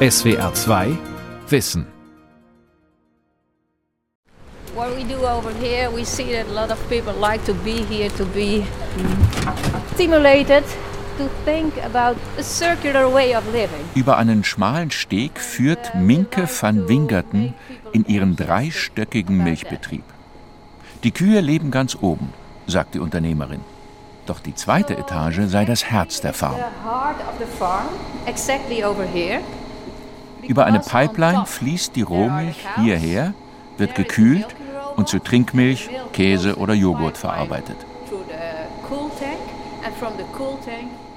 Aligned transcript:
SWR 0.00 0.54
2 0.54 0.96
Wissen 1.48 1.84
What 4.76 4.94
we 4.94 5.02
do 5.02 5.26
over 5.26 5.52
here, 5.60 5.90
we 5.90 6.04
see 6.04 6.34
that 6.34 6.46
a 6.46 6.52
lot 6.52 6.70
of 6.70 6.78
people 6.88 7.12
like 7.14 7.44
to 7.46 7.52
be 7.52 7.82
here 7.82 8.08
to 8.10 8.24
be 8.26 8.64
stimulated 9.94 10.62
to 11.16 11.28
think 11.44 11.74
about 11.84 12.16
a 12.38 12.44
circular 12.44 13.12
way 13.12 13.34
of 13.34 13.44
living. 13.52 13.84
Über 13.96 14.18
einen 14.18 14.44
schmalen 14.44 14.92
Steg 14.92 15.40
führt 15.40 15.96
Minke 15.96 16.46
van 16.46 16.88
Wingerten 16.88 17.54
in 17.90 18.04
ihren 18.04 18.36
dreistöckigen 18.36 19.42
Milchbetrieb. 19.42 20.04
Die 21.02 21.10
Kühe 21.10 21.40
leben 21.40 21.72
ganz 21.72 21.96
oben, 22.00 22.32
sagt 22.68 22.94
die 22.94 23.00
Unternehmerin. 23.00 23.62
Doch 24.26 24.38
die 24.38 24.54
zweite 24.54 24.96
Etage 24.96 25.48
sei 25.48 25.64
das 25.64 25.84
Herz 25.86 26.20
der 26.20 26.34
Farm. 26.34 26.54
Über 30.46 30.64
eine 30.64 30.80
Pipeline 30.80 31.46
fließt 31.46 31.96
die 31.96 32.02
Rohmilch 32.02 32.56
hierher, 32.76 33.34
wird 33.76 33.94
gekühlt 33.94 34.46
und 34.96 35.08
zu 35.08 35.18
Trinkmilch, 35.18 35.88
Käse 36.12 36.56
oder 36.56 36.74
Joghurt 36.74 37.16
verarbeitet. 37.16 37.76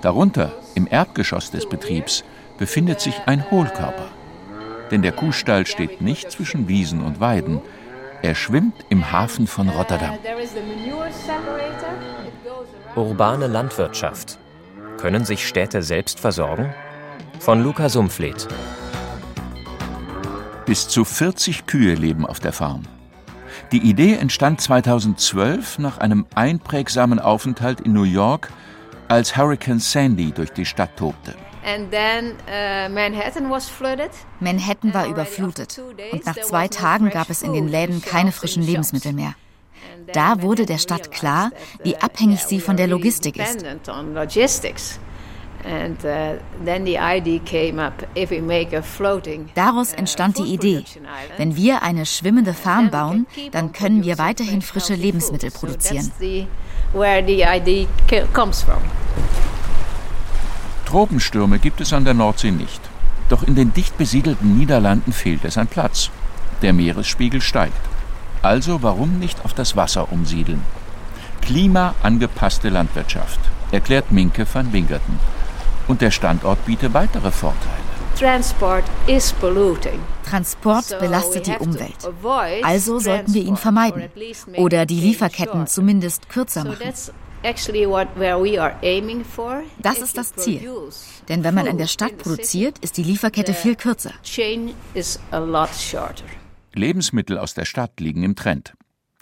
Darunter, 0.02 0.52
im 0.76 0.88
Erdgeschoss 0.90 1.52
des 1.52 1.68
Betriebs, 1.68 2.24
befindet 2.58 3.02
sich 3.02 3.16
ein 3.26 3.50
Hohlkörper. 3.50 4.08
Denn 4.92 5.02
der 5.02 5.14
Kuhstall 5.14 5.66
steht 5.66 6.02
nicht 6.02 6.32
zwischen 6.32 6.68
Wiesen 6.68 7.02
und 7.02 7.20
Weiden. 7.20 7.62
Er 8.22 8.36
schwimmt 8.36 8.86
im 8.90 9.12
Hafen 9.12 9.48
von 9.48 9.70
Rotterdam. 9.70 10.18
Urbane 12.96 13.48
Landwirtschaft. 13.48 14.38
Können 14.98 15.26
sich 15.26 15.48
Städte 15.48 15.82
selbst 15.82 16.20
versorgen? 16.20 16.74
Von 17.40 17.64
Luca 17.64 17.90
Sumpfleth. 17.90 18.48
Bis 20.72 20.88
zu 20.88 21.04
40 21.04 21.66
Kühe 21.66 21.96
leben 21.96 22.26
auf 22.26 22.40
der 22.40 22.54
Farm. 22.54 22.84
Die 23.74 23.80
Idee 23.80 24.14
entstand 24.14 24.62
2012 24.62 25.80
nach 25.80 25.98
einem 25.98 26.26
einprägsamen 26.34 27.20
Aufenthalt 27.20 27.82
in 27.82 27.92
New 27.92 28.04
York, 28.04 28.54
als 29.10 29.36
Hurricane 29.36 29.82
Sandy 29.82 30.32
durch 30.32 30.54
die 30.54 30.64
Stadt 30.64 30.96
tobte. 30.96 31.36
Uh, 31.66 32.90
Manhattan 34.40 34.94
war 34.94 35.08
überflutet 35.08 35.78
und 36.14 36.26
nach 36.26 36.38
zwei 36.38 36.70
Tagen 36.70 37.10
gab 37.10 37.30
es 37.30 37.42
in 37.42 37.52
den 37.52 37.68
Läden 37.68 38.02
keine 38.02 38.32
frischen 38.32 38.64
Lebensmittel 38.64 39.12
mehr. 39.12 39.36
Da 40.14 40.42
wurde 40.42 40.66
der 40.66 40.78
Stadt 40.78 41.12
klar, 41.12 41.52
wie 41.84 41.98
abhängig 41.98 42.46
sie 42.46 42.62
von 42.62 42.78
der 42.78 42.88
Logistik 42.88 43.36
ist. 43.36 43.66
Daraus 49.56 49.94
entstand 49.94 50.38
die 50.38 50.54
Idee, 50.54 50.84
wenn 51.38 51.56
wir 51.56 51.84
eine 51.84 52.06
schwimmende 52.06 52.54
Farm 52.54 52.90
bauen, 52.90 53.28
dann 53.52 53.72
können 53.72 54.04
wir 54.04 54.18
weiterhin 54.18 54.62
frische 54.62 54.96
Lebensmittel 54.96 55.52
produzieren. 55.52 56.12
Tropenstürme 60.86 61.60
gibt 61.60 61.80
es 61.80 61.94
an 61.94 62.04
der 62.04 62.14
Nordsee 62.14 62.52
nicht. 62.52 62.82
Doch 63.30 63.44
in 63.44 63.56
den 63.56 63.74
dicht 63.74 63.98
besiedelten 63.98 64.58
Niederlanden 64.58 65.14
fehlt 65.14 65.46
es 65.46 65.58
an 65.58 65.68
Platz. 65.68 66.10
Der 66.62 66.74
Meeresspiegel 66.74 67.40
steigt. 67.40 67.80
Also 68.42 68.84
warum 68.84 69.20
nicht 69.20 69.46
auf 69.46 69.54
das 69.54 69.78
Wasser 69.78 70.12
umsiedeln? 70.12 70.62
Klimaangepasste 71.42 72.70
Landwirtschaft, 72.70 73.40
erklärt 73.72 74.12
Minke 74.12 74.46
van 74.52 74.74
Wingerten. 74.74 75.20
Und 75.92 76.00
der 76.00 76.12
Standort 76.12 76.66
bietet 76.66 76.94
weitere 76.94 77.32
Vorteile. 77.32 77.84
Transport 80.24 81.00
belastet 81.02 81.48
die 81.48 81.58
Umwelt. 81.60 81.98
Also 82.64 83.00
sollten 83.00 83.34
wir 83.34 83.44
ihn 83.44 83.58
vermeiden 83.58 84.04
oder 84.56 84.86
die 84.86 85.02
Lieferketten 85.02 85.68
zumindest 85.68 86.30
kürzer 86.30 86.64
machen. 86.64 86.94
Das 89.82 89.98
ist 89.98 90.18
das 90.18 90.34
Ziel. 90.34 90.62
Denn 91.28 91.44
wenn 91.44 91.56
man 91.56 91.66
in 91.66 91.78
der 91.78 91.88
Stadt 91.88 92.18
produziert, 92.20 92.80
ist 92.80 92.96
die 92.96 93.04
Lieferkette 93.04 93.54
viel 93.54 93.76
kürzer. 93.76 94.14
Lebensmittel 96.74 97.38
aus 97.38 97.54
der 97.54 97.66
Stadt 97.66 98.00
liegen 98.00 98.24
im 98.24 98.38
Trend. 98.38 98.76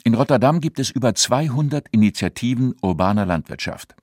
In 0.03 0.13
Rotterdam 0.13 0.61
gibt 0.61 0.77
es 0.77 0.91
über 0.91 1.15
200 1.15 1.87
Initiativen 1.89 2.75
urbaner 2.83 3.25
Landwirtschaft. 3.25 3.95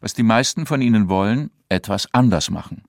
Was 0.00 0.14
die 0.14 0.22
meisten 0.22 0.66
von 0.66 0.82
ihnen 0.82 1.08
wollen, 1.08 1.50
etwas 1.68 2.12
anders 2.12 2.50
machen. 2.50 2.84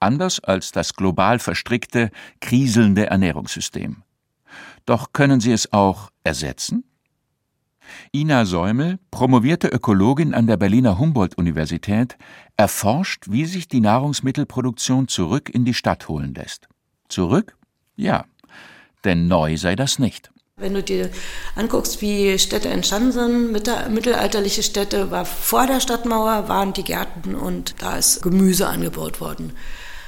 Anders 0.00 0.40
als 0.40 0.72
das 0.72 0.94
global 0.94 1.38
verstrickte, 1.38 2.10
kriselnde 2.40 3.06
Ernährungssystem. 3.06 4.02
Doch 4.86 5.12
können 5.12 5.40
sie 5.40 5.52
es 5.52 5.72
auch 5.72 6.10
ersetzen? 6.24 6.84
Ina 8.14 8.44
Säumel, 8.44 8.98
promovierte 9.10 9.68
Ökologin 9.68 10.34
an 10.34 10.46
der 10.46 10.56
Berliner 10.56 10.98
Humboldt-Universität, 10.98 12.16
erforscht, 12.56 13.26
wie 13.28 13.46
sich 13.46 13.68
die 13.68 13.80
Nahrungsmittelproduktion 13.80 15.08
zurück 15.08 15.48
in 15.48 15.64
die 15.64 15.74
Stadt 15.74 16.08
holen 16.08 16.34
lässt. 16.34 16.68
Zurück? 17.08 17.56
Ja, 17.96 18.24
denn 19.04 19.26
neu 19.28 19.56
sei 19.56 19.74
das 19.74 19.98
nicht. 19.98 20.30
Wenn 20.58 20.74
du 20.74 20.82
dir 20.82 21.08
anguckst, 21.54 22.00
wie 22.02 22.36
Städte 22.36 22.68
entstanden 22.68 23.12
sind, 23.12 23.52
mittelalterliche 23.52 24.64
Städte, 24.64 25.12
war 25.12 25.24
vor 25.24 25.68
der 25.68 25.78
Stadtmauer 25.78 26.48
waren 26.48 26.72
die 26.72 26.82
Gärten 26.82 27.36
und 27.36 27.76
da 27.78 27.96
ist 27.96 28.22
Gemüse 28.22 28.66
angebaut 28.66 29.20
worden. 29.20 29.52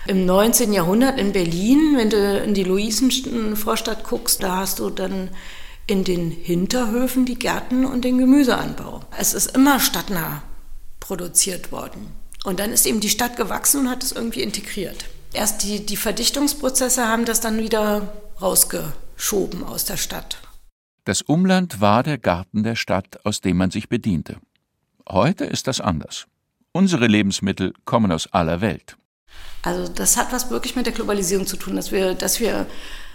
Im 0.09 0.27
19. 0.27 0.73
Jahrhundert 0.73 1.21
in 1.21 1.33
Berlin, 1.33 1.95
wenn 1.97 2.11
du 2.11 2.39
in 2.39 2.55
die 2.55 2.65
Luisenvorstadt 2.65 4.03
guckst, 4.03 4.43
da 4.43 4.57
hast 4.57 4.81
du 4.81 4.91
dann 4.91 5.29
in 5.87 6.03
den 6.03 6.33
Hinterhöfen 6.33 7.27
die 7.27 7.39
Gärten 7.39 7.85
und 7.85 8.05
den 8.05 8.19
Gemüseanbau. 8.19 9.03
Es 9.17 9.35
ist 9.35 9.55
immer 9.55 9.79
stadtnah 9.79 10.43
produziert 10.99 11.71
worden. 11.71 12.13
Und 12.45 12.59
dann 12.59 12.73
ist 12.73 12.87
eben 12.87 12.99
die 12.99 13.09
Stadt 13.09 13.37
gewachsen 13.37 13.83
und 13.83 13.91
hat 13.91 14.03
es 14.03 14.11
irgendwie 14.11 14.43
integriert. 14.43 15.05
Erst 15.33 15.63
die, 15.63 15.87
die 15.87 15.97
Verdichtungsprozesse 15.97 17.07
haben 17.07 17.25
das 17.25 17.41
dann 17.41 17.59
wieder 17.59 18.13
rausgeschoben 19.21 19.65
aus 19.65 19.85
der 19.85 19.97
Stadt. 19.97 20.39
Das 21.05 21.23
Umland 21.23 21.81
war 21.81 22.03
der 22.03 22.19
Garten 22.19 22.63
der 22.63 22.77
Stadt, 22.77 23.25
aus 23.25 23.41
dem 23.41 23.57
man 23.57 23.71
sich 23.71 23.89
bediente. 23.89 24.37
Heute 25.09 25.45
ist 25.45 25.67
das 25.67 25.81
anders. 25.81 26.27
Unsere 26.73 27.07
Lebensmittel 27.07 27.73
kommen 27.85 28.13
aus 28.13 28.33
aller 28.33 28.61
Welt. 28.61 28.97
Also 29.63 29.93
das 29.93 30.17
hat 30.17 30.33
was 30.33 30.51
wirklich 30.51 30.77
mit 30.77 30.87
der 30.87 30.93
Globalisierung 30.93 31.47
zu 31.47 31.57
tun, 31.57 31.77
dass 31.77 31.93
wir, 31.93 32.15
dass 32.15 32.41
wir 32.41 32.67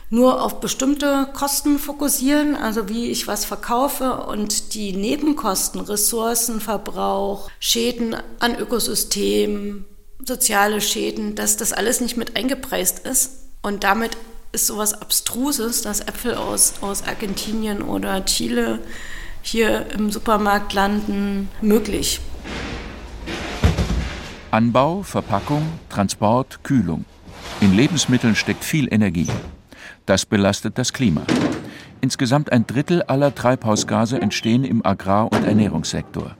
nur 0.09 0.43
auf 0.43 0.59
bestimmte 0.59 1.27
Kosten 1.33 1.79
fokussieren, 1.79 2.55
also 2.55 2.89
wie 2.89 3.07
ich 3.07 3.27
was 3.27 3.45
verkaufe 3.45 4.25
und 4.27 4.75
die 4.75 4.93
Nebenkosten, 4.93 5.81
Ressourcenverbrauch, 5.81 7.49
Schäden 7.59 8.16
an 8.39 8.55
Ökosystemen, 8.55 9.85
soziale 10.23 10.81
Schäden, 10.81 11.35
dass 11.35 11.57
das 11.57 11.73
alles 11.73 12.01
nicht 12.01 12.17
mit 12.17 12.35
eingepreist 12.35 12.99
ist 12.99 13.31
und 13.63 13.83
damit 13.83 14.17
ist 14.55 14.67
sowas 14.67 14.93
Abstruses, 14.93 15.81
dass 15.81 15.99
Äpfel 15.99 16.33
aus, 16.33 16.75
aus 16.79 17.03
Argentinien 17.03 17.81
oder 17.81 18.23
Chile 18.23 18.79
hier 19.41 19.85
im 19.91 20.11
Supermarkt 20.11 20.73
landen, 20.73 21.49
möglich. 21.61 22.21
Anbau, 24.51 25.03
Verpackung, 25.03 25.67
Transport, 25.89 26.63
Kühlung. 26.63 27.03
In 27.59 27.75
Lebensmitteln 27.75 28.33
steckt 28.33 28.63
viel 28.63 28.91
Energie. 28.91 29.27
Das 30.05 30.25
belastet 30.25 30.77
das 30.77 30.93
Klima. 30.93 31.23
Insgesamt 31.99 32.51
ein 32.53 32.66
Drittel 32.66 33.03
aller 33.03 33.35
Treibhausgase 33.35 34.22
entstehen 34.22 34.63
im 34.63 34.85
Agrar- 34.85 35.31
und 35.33 35.43
Ernährungssektor. 35.43 36.37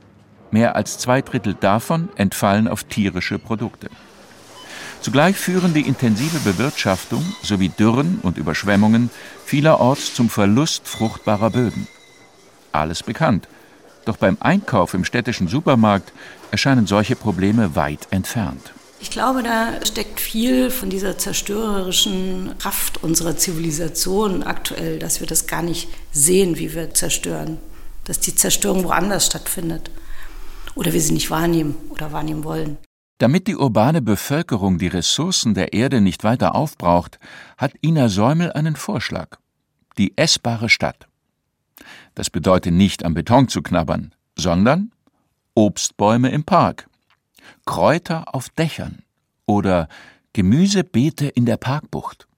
Mehr 0.50 0.74
als 0.74 0.96
zwei 0.98 1.20
Drittel 1.20 1.52
davon 1.52 2.08
entfallen 2.16 2.66
auf 2.66 2.84
tierische 2.84 3.38
Produkte. 3.38 3.90
Zugleich 5.06 5.36
führen 5.36 5.72
die 5.72 5.86
intensive 5.86 6.40
Bewirtschaftung 6.40 7.24
sowie 7.40 7.68
Dürren 7.68 8.18
und 8.24 8.38
Überschwemmungen 8.38 9.08
vielerorts 9.44 10.16
zum 10.16 10.28
Verlust 10.28 10.88
fruchtbarer 10.88 11.50
Böden. 11.50 11.86
Alles 12.72 13.04
bekannt. 13.04 13.46
Doch 14.04 14.16
beim 14.16 14.36
Einkauf 14.40 14.94
im 14.94 15.04
städtischen 15.04 15.46
Supermarkt 15.46 16.12
erscheinen 16.50 16.88
solche 16.88 17.14
Probleme 17.14 17.76
weit 17.76 18.08
entfernt. 18.10 18.72
Ich 18.98 19.10
glaube, 19.10 19.44
da 19.44 19.74
steckt 19.86 20.18
viel 20.18 20.72
von 20.72 20.90
dieser 20.90 21.16
zerstörerischen 21.16 22.56
Kraft 22.58 23.04
unserer 23.04 23.36
Zivilisation 23.36 24.42
aktuell, 24.42 24.98
dass 24.98 25.20
wir 25.20 25.28
das 25.28 25.46
gar 25.46 25.62
nicht 25.62 25.86
sehen, 26.10 26.58
wie 26.58 26.74
wir 26.74 26.94
zerstören, 26.94 27.58
dass 28.02 28.18
die 28.18 28.34
Zerstörung 28.34 28.82
woanders 28.82 29.26
stattfindet 29.26 29.88
oder 30.74 30.92
wir 30.92 31.00
sie 31.00 31.12
nicht 31.12 31.30
wahrnehmen 31.30 31.76
oder 31.90 32.10
wahrnehmen 32.10 32.42
wollen. 32.42 32.78
Damit 33.18 33.46
die 33.46 33.56
urbane 33.56 34.02
Bevölkerung 34.02 34.78
die 34.78 34.88
Ressourcen 34.88 35.54
der 35.54 35.72
Erde 35.72 36.00
nicht 36.00 36.22
weiter 36.22 36.54
aufbraucht, 36.54 37.18
hat 37.56 37.72
Ina 37.82 38.08
Säumel 38.08 38.52
einen 38.52 38.76
Vorschlag. 38.76 39.38
Die 39.96 40.16
essbare 40.18 40.68
Stadt. 40.68 41.08
Das 42.14 42.28
bedeutet 42.28 42.74
nicht 42.74 43.04
am 43.04 43.14
Beton 43.14 43.48
zu 43.48 43.62
knabbern, 43.62 44.14
sondern 44.36 44.92
Obstbäume 45.54 46.28
im 46.30 46.44
Park, 46.44 46.88
Kräuter 47.64 48.34
auf 48.34 48.50
Dächern 48.50 49.02
oder 49.46 49.88
Gemüsebeete 50.34 51.28
in 51.28 51.46
der 51.46 51.56
Parkbucht. 51.56 52.28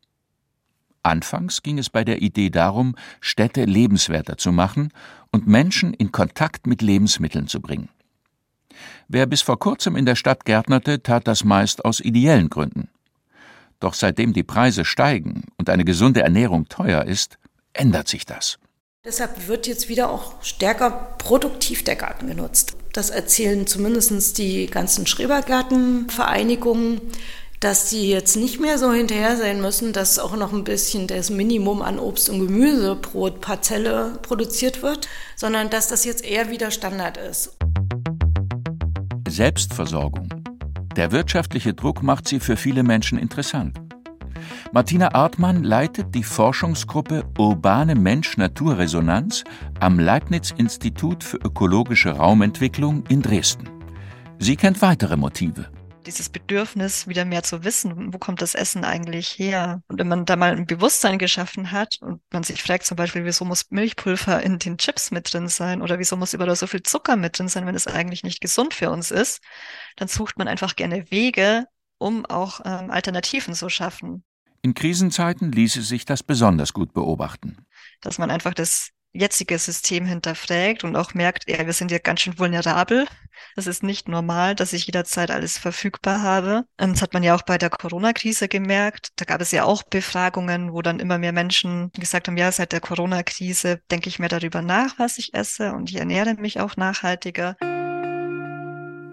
Anfangs 1.03 1.63
ging 1.63 1.79
es 1.79 1.91
bei 1.91 2.05
der 2.05 2.23
Idee 2.23 2.51
darum, 2.51 2.95
Städte 3.21 3.65
lebenswerter 3.65 4.37
zu 4.37 4.53
machen 4.53 4.93
und 5.33 5.49
Menschen 5.49 5.95
in 5.95 6.13
Kontakt 6.13 6.69
mit 6.69 6.83
Lebensmitteln 6.83 7.49
zu 7.49 7.61
bringen. 7.61 7.89
Wer 9.09 9.27
bis 9.27 9.43
vor 9.43 9.59
kurzem 9.59 9.97
in 9.97 10.07
der 10.07 10.17
Stadt 10.17 10.45
gärtnerte, 10.45 11.03
tat 11.03 11.27
das 11.27 11.45
meist 11.45 11.85
aus 11.85 12.01
ideellen 12.01 12.51
Gründen. 12.51 12.89
Doch 13.81 13.95
seitdem 13.95 14.33
die 14.33 14.43
Preise 14.43 14.85
steigen 14.85 15.45
und 15.57 15.71
eine 15.71 15.85
gesunde 15.85 16.23
Ernährung 16.23 16.69
teuer 16.69 17.05
ist, 17.05 17.39
ändert 17.73 18.09
sich 18.09 18.27
das. 18.27 18.59
Deshalb 19.05 19.47
wird 19.47 19.67
jetzt 19.67 19.89
wieder 19.89 20.11
auch 20.11 20.43
stärker 20.43 20.91
produktiv 21.19 21.85
der 21.85 21.97
Garten 21.97 22.27
genutzt. 22.27 22.77
Das 22.93 23.11
erzählen 23.11 23.67
zumindest 23.67 24.39
die 24.39 24.67
ganzen 24.67 25.07
Schrebergärtenvereinigungen, 25.07 27.01
dass 27.61 27.91
sie 27.91 28.11
jetzt 28.11 28.37
nicht 28.37 28.61
mehr 28.61 28.79
so 28.79 28.93
hinterher 28.93 29.37
sein 29.37 29.61
müssen, 29.61 29.93
dass 29.93 30.19
auch 30.19 30.37
noch 30.37 30.53
ein 30.53 30.65
bisschen 30.65 31.07
das 31.07 31.31
Minimum 31.31 31.83
an 31.83 31.99
Obst 31.99 32.29
und 32.29 32.41
Gemüse 32.41 32.97
pro 32.97 33.31
Parzelle 33.31 34.19
produziert 34.23 34.83
wird, 34.83 35.09
sondern 35.37 35.71
dass 35.71 35.89
das 35.89 36.05
jetzt 36.05 36.25
eher 36.25 36.51
wieder 36.51 36.71
Standard 36.71 37.17
ist. 37.17 37.57
Selbstversorgung. 39.39 40.29
Der 40.97 41.13
wirtschaftliche 41.13 41.73
Druck 41.73 42.03
macht 42.03 42.27
sie 42.27 42.41
für 42.41 42.57
viele 42.57 42.83
Menschen 42.83 43.21
interessant. 43.21 43.81
Martina 44.73 45.15
Artmann 45.15 45.63
leitet 45.63 46.13
die 46.13 46.25
Forschungsgruppe 46.25 47.23
Urbane 47.39 47.95
Mensch-Natur-Resonanz 47.95 49.45
am 49.79 50.01
Leibniz-Institut 50.01 51.23
für 51.23 51.37
ökologische 51.37 52.11
Raumentwicklung 52.17 53.05
in 53.09 53.23
Dresden. 53.23 53.69
Sie 54.41 54.57
kennt 54.57 54.83
weitere 54.83 55.17
Motive 55.17 55.67
dieses 56.09 56.29
Bedürfnis, 56.31 57.07
wieder 57.07 57.25
mehr 57.25 57.43
zu 57.43 57.65
wissen, 57.65 58.13
wo 58.13 58.19
kommt 58.19 58.43
das 58.43 58.55
Essen 58.55 58.85
eigentlich 58.85 59.39
her? 59.39 59.83
Und 59.89 59.99
wenn 59.99 60.09
man 60.09 60.25
da 60.25 60.37
mal 60.37 60.57
ein 60.57 60.67
Bewusstsein 60.67 61.19
geschaffen 61.19 61.71
hat 61.71 61.99
und 62.01 62.21
man 62.33 62.43
sich 62.43 62.63
fragt 62.63 62.87
zum 62.87 62.97
Beispiel, 62.97 63.25
wieso 63.25 63.45
muss 63.45 63.71
Milchpulver 63.71 64.43
in 64.43 64.59
den 64.59 64.79
Chips 64.79 65.11
mit 65.11 65.33
drin 65.33 65.49
sein 65.49 65.83
oder 65.83 65.99
wieso 65.99 66.17
muss 66.17 66.33
überall 66.33 66.57
so 66.57 66.67
viel 66.67 66.83
Zucker 66.83 67.17
mit 67.17 67.39
drin 67.39 67.49
sein, 67.49 67.67
wenn 67.67 67.75
es 67.75 67.87
eigentlich 67.87 68.25
nicht 68.25 68.41
gesund 68.41 68.75
für 68.75 68.91
uns 68.91 69.11
ist, 69.11 69.41
dann 69.97 70.09
sucht 70.09 70.39
man 70.39 70.49
einfach 70.49 70.77
gerne 70.77 71.11
Wege, 71.11 71.67
um 71.99 72.25
auch 72.27 72.61
ähm, 72.65 72.91
Alternativen 72.91 73.55
zu 73.55 73.69
schaffen. 73.69 74.25
In 74.63 74.75
Krisenzeiten 74.75 75.53
ließe 75.53 75.83
sich 75.83 76.05
das 76.05 76.23
besonders 76.23 76.73
gut 76.73 76.93
beobachten. 76.93 77.59
Dass 78.01 78.19
man 78.19 78.31
einfach 78.31 78.55
das 78.55 78.91
jetzige 79.19 79.59
System 79.59 80.07
hinterfragt 80.07 80.85
und 80.85 80.97
auch 80.97 81.15
merkt, 81.15 81.49
ja, 81.51 81.65
wir 81.67 81.73
sind 81.73 81.91
ja 81.91 81.99
ganz 81.99 82.21
schön 82.21 82.39
vulnerabel. 82.39 83.07
Das 83.57 83.67
ist 83.67 83.83
nicht 83.83 84.09
normal, 84.09 84.55
dass 84.55 84.73
ich 84.73 84.87
jederzeit 84.87 85.31
alles 85.31 85.59
verfügbar 85.59 86.23
habe. 86.23 86.65
Ähm, 86.79 86.93
das 86.93 87.03
hat 87.03 87.13
man 87.13 87.23
ja 87.23 87.35
auch 87.35 87.43
bei 87.43 87.59
der 87.59 87.71
Corona-Krise 87.71 88.49
gemerkt. 88.49 89.09
Da 89.17 89.25
gab 89.25 89.41
es 89.41 89.51
ja 89.51 89.65
auch 89.65 89.83
Befragungen, 89.83 90.73
wo 90.73 90.83
dann 90.83 91.01
immer 91.01 91.19
mehr 91.19 91.33
Menschen 91.33 91.91
gesagt 91.93 92.29
haben, 92.29 92.37
ja, 92.37 92.51
seit 92.53 92.73
der 92.73 92.81
Corona-Krise 92.81 93.81
denke 93.91 94.09
ich 94.09 94.19
mehr 94.19 94.29
darüber 94.29 94.63
nach, 94.63 94.99
was 94.99 95.19
ich 95.19 95.35
esse 95.35 95.73
und 95.73 95.91
ich 95.91 95.97
ernähre 95.97 96.35
mich 96.35 96.61
auch 96.61 96.77
nachhaltiger. 96.77 97.57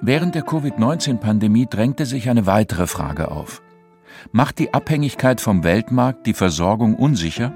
Während 0.01 0.35
der 0.35 0.43
Covid-19-Pandemie 0.43 1.67
drängte 1.67 2.05
sich 2.05 2.29
eine 2.29 2.45
weitere 2.45 2.85
Frage 2.85 3.31
auf. 3.31 3.63
Macht 4.31 4.59
die 4.59 4.73
Abhängigkeit 4.73 5.41
vom 5.41 5.63
Weltmarkt 5.63 6.25
die 6.27 6.33
Versorgung 6.33 6.95
unsicher? 6.95 7.53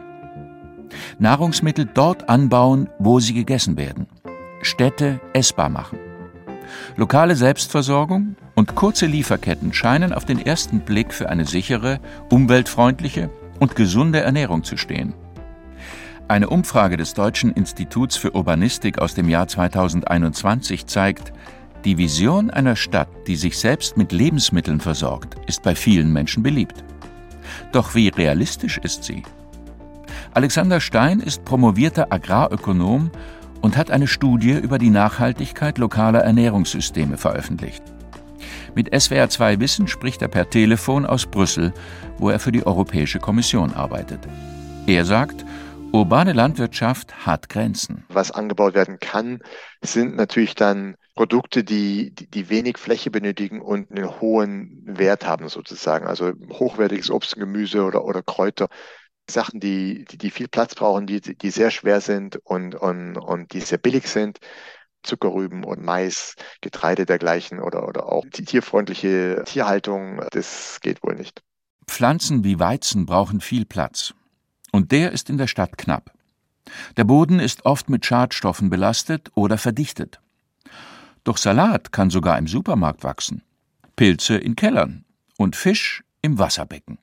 Nahrungsmittel 1.19 1.87
dort 1.93 2.29
anbauen, 2.29 2.89
wo 2.99 3.19
sie 3.19 3.33
gegessen 3.33 3.77
werden. 3.77 4.07
Städte 4.61 5.19
essbar 5.33 5.69
machen. 5.69 5.99
Lokale 6.95 7.35
Selbstversorgung 7.35 8.35
und 8.55 8.75
kurze 8.75 9.05
Lieferketten 9.05 9.73
scheinen 9.73 10.13
auf 10.13 10.25
den 10.25 10.39
ersten 10.39 10.81
Blick 10.81 11.13
für 11.13 11.29
eine 11.29 11.45
sichere, 11.45 11.99
umweltfreundliche 12.29 13.29
und 13.59 13.75
gesunde 13.75 14.21
Ernährung 14.21 14.63
zu 14.63 14.77
stehen. 14.77 15.13
Eine 16.27 16.49
Umfrage 16.49 16.95
des 16.95 17.15
Deutschen 17.15 17.53
Instituts 17.53 18.15
für 18.15 18.35
Urbanistik 18.35 18.99
aus 18.99 19.15
dem 19.15 19.29
Jahr 19.29 19.47
2021 19.47 20.85
zeigt, 20.85 21.33
die 21.85 21.97
Vision 21.97 22.51
einer 22.51 22.75
Stadt, 22.75 23.07
die 23.25 23.35
sich 23.35 23.57
selbst 23.57 23.97
mit 23.97 24.11
Lebensmitteln 24.11 24.79
versorgt, 24.79 25.37
ist 25.47 25.63
bei 25.63 25.75
vielen 25.75 26.11
Menschen 26.11 26.43
beliebt. 26.43 26.83
Doch 27.71 27.95
wie 27.95 28.09
realistisch 28.09 28.77
ist 28.77 29.05
sie? 29.05 29.23
Alexander 30.33 30.79
Stein 30.79 31.21
ist 31.21 31.43
promovierter 31.43 32.13
Agrarökonom 32.13 33.09
und 33.61 33.75
hat 33.75 33.89
eine 33.89 34.07
Studie 34.07 34.51
über 34.51 34.77
die 34.77 34.91
Nachhaltigkeit 34.91 35.79
lokaler 35.79 36.19
Ernährungssysteme 36.19 37.17
veröffentlicht. 37.17 37.83
Mit 38.75 38.93
SWR2 38.93 39.59
Wissen 39.59 39.87
spricht 39.87 40.21
er 40.21 40.27
per 40.27 40.49
Telefon 40.49 41.05
aus 41.07 41.25
Brüssel, 41.25 41.73
wo 42.19 42.29
er 42.29 42.39
für 42.39 42.51
die 42.51 42.65
Europäische 42.65 43.19
Kommission 43.19 43.73
arbeitet. 43.73 44.19
Er 44.85 45.03
sagt, 45.03 45.45
urbane 45.91 46.33
Landwirtschaft 46.33 47.25
hat 47.25 47.49
Grenzen. 47.49 48.05
Was 48.09 48.29
angebaut 48.31 48.75
werden 48.75 48.99
kann, 48.99 49.39
sind 49.81 50.15
natürlich 50.15 50.53
dann 50.53 50.95
Produkte, 51.15 51.63
die, 51.63 52.13
die, 52.13 52.49
wenig 52.49 52.77
Fläche 52.77 53.11
benötigen 53.11 53.61
und 53.61 53.91
einen 53.91 54.21
hohen 54.21 54.83
Wert 54.85 55.27
haben 55.27 55.49
sozusagen. 55.49 56.07
Also 56.07 56.31
hochwertiges 56.49 57.09
Obst 57.11 57.33
und 57.33 57.41
Gemüse 57.41 57.83
oder, 57.83 58.05
oder 58.05 58.21
Kräuter 58.21 58.69
Sachen, 59.29 59.59
die, 59.59 60.05
die, 60.05 60.17
die 60.17 60.31
viel 60.31 60.47
Platz 60.47 60.75
brauchen, 60.75 61.07
die, 61.07 61.21
die 61.21 61.51
sehr 61.51 61.71
schwer 61.71 62.01
sind 62.01 62.37
und, 62.43 62.75
und, 62.75 63.17
und 63.17 63.53
die 63.53 63.61
sehr 63.61 63.77
billig 63.77 64.07
sind. 64.07 64.39
Zuckerrüben 65.03 65.63
und 65.63 65.81
Mais, 65.81 66.35
Getreide 66.61 67.05
dergleichen 67.05 67.59
oder, 67.59 67.87
oder 67.87 68.11
auch 68.11 68.25
die 68.33 68.43
tierfreundliche 68.43 69.43
Tierhaltung, 69.45 70.21
das 70.31 70.79
geht 70.81 71.01
wohl 71.03 71.15
nicht. 71.15 71.41
Pflanzen 71.87 72.43
wie 72.43 72.59
Weizen 72.59 73.05
brauchen 73.05 73.39
viel 73.39 73.65
Platz. 73.65 74.13
Und 74.71 74.91
der 74.91 75.11
ist 75.11 75.29
in 75.29 75.37
der 75.37 75.47
Stadt 75.47 75.77
knapp. 75.77 76.11
Der 76.97 77.03
Boden 77.03 77.39
ist 77.39 77.65
oft 77.65 77.89
mit 77.89 78.05
Schadstoffen 78.05 78.69
belastet 78.69 79.31
oder 79.35 79.57
verdichtet. 79.57 80.19
Doch 81.23 81.37
Salat 81.37 81.91
kann 81.91 82.09
sogar 82.09 82.37
im 82.37 82.47
Supermarkt 82.47 83.03
wachsen, 83.03 83.43
Pilze 83.95 84.37
in 84.37 84.55
Kellern 84.55 85.05
und 85.37 85.55
Fisch 85.55 86.03
im 86.21 86.37
Wasserbecken. 86.37 86.99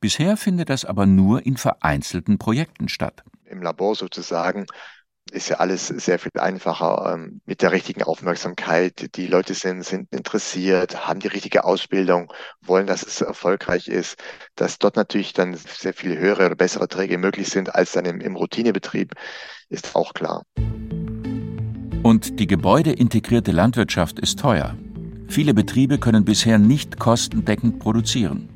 Bisher 0.00 0.36
findet 0.36 0.70
das 0.70 0.84
aber 0.84 1.06
nur 1.06 1.44
in 1.46 1.56
vereinzelten 1.56 2.38
Projekten 2.38 2.88
statt. 2.88 3.24
Im 3.44 3.62
Labor 3.62 3.94
sozusagen 3.94 4.66
ist 5.32 5.48
ja 5.48 5.56
alles 5.56 5.88
sehr 5.88 6.18
viel 6.18 6.30
einfacher 6.38 7.12
ähm, 7.14 7.40
mit 7.46 7.62
der 7.62 7.72
richtigen 7.72 8.04
Aufmerksamkeit. 8.04 9.16
Die 9.16 9.26
Leute 9.26 9.54
sind, 9.54 9.82
sind 9.84 10.12
interessiert, 10.12 11.06
haben 11.06 11.18
die 11.18 11.28
richtige 11.28 11.64
Ausbildung, 11.64 12.32
wollen, 12.60 12.86
dass 12.86 13.02
es 13.02 13.20
erfolgreich 13.20 13.88
ist, 13.88 14.22
dass 14.54 14.78
dort 14.78 14.96
natürlich 14.96 15.32
dann 15.32 15.54
sehr 15.54 15.94
viel 15.94 16.16
höhere 16.16 16.46
oder 16.46 16.54
bessere 16.54 16.86
Träge 16.86 17.18
möglich 17.18 17.48
sind 17.48 17.74
als 17.74 17.92
dann 17.92 18.04
im, 18.04 18.20
im 18.20 18.36
Routinebetrieb, 18.36 19.14
ist 19.68 19.96
auch 19.96 20.14
klar. 20.14 20.44
Und 22.04 22.38
die 22.38 22.46
gebäudeintegrierte 22.46 23.50
Landwirtschaft 23.50 24.20
ist 24.20 24.38
teuer. 24.38 24.76
Viele 25.26 25.54
Betriebe 25.54 25.98
können 25.98 26.24
bisher 26.24 26.58
nicht 26.58 27.00
kostendeckend 27.00 27.80
produzieren. 27.80 28.55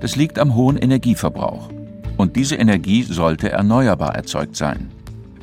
Das 0.00 0.16
liegt 0.16 0.38
am 0.38 0.54
hohen 0.54 0.76
Energieverbrauch. 0.76 1.70
Und 2.16 2.36
diese 2.36 2.56
Energie 2.56 3.02
sollte 3.02 3.50
erneuerbar 3.50 4.14
erzeugt 4.14 4.56
sein. 4.56 4.90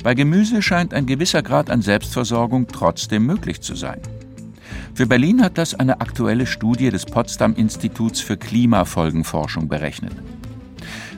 Bei 0.02 0.14
Gemüse 0.14 0.62
scheint 0.62 0.94
ein 0.94 1.06
gewisser 1.06 1.42
Grad 1.42 1.70
an 1.70 1.82
Selbstversorgung 1.82 2.66
trotzdem 2.66 3.26
möglich 3.26 3.60
zu 3.60 3.74
sein. 3.74 4.00
Für 4.94 5.06
Berlin 5.06 5.42
hat 5.42 5.58
das 5.58 5.74
eine 5.74 6.00
aktuelle 6.00 6.46
Studie 6.46 6.90
des 6.90 7.06
Potsdam 7.06 7.54
Instituts 7.54 8.20
für 8.20 8.36
Klimafolgenforschung 8.36 9.68
berechnet. 9.68 10.12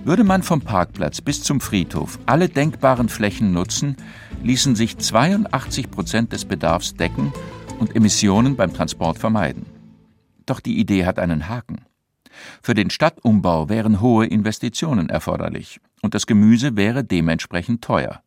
Würde 0.04 0.23
man 0.23 0.42
vom 0.42 0.61
Parkplatz 0.61 1.23
bis 1.23 1.42
zum 1.42 1.61
Friedhof 1.61 2.18
alle 2.26 2.49
denkbaren 2.49 3.09
Flächen 3.09 3.52
nutzen, 3.52 3.97
ließen 4.42 4.76
sich 4.76 4.99
82 4.99 5.90
Prozent 5.90 6.33
des 6.33 6.44
Bedarfs 6.44 6.94
decken 6.94 7.33
und 7.80 7.97
Emissionen 7.97 8.54
beim 8.54 8.75
Transport 8.75 9.18
vermeiden. 9.18 9.64
Doch 10.47 10.61
die 10.61 10.78
Idee 10.78 11.06
hat 11.06 11.18
einen 11.18 11.49
Haken. 11.49 11.87
Für 12.62 12.74
den 12.74 12.90
Stadtumbau 12.90 13.68
wären 13.68 14.00
hohe 14.00 14.26
Investitionen 14.26 15.08
erforderlich 15.08 15.80
und 16.02 16.14
das 16.14 16.26
Gemüse 16.26 16.76
wäre 16.76 17.04
dementsprechend 17.04 17.82
teuer. 17.82 18.20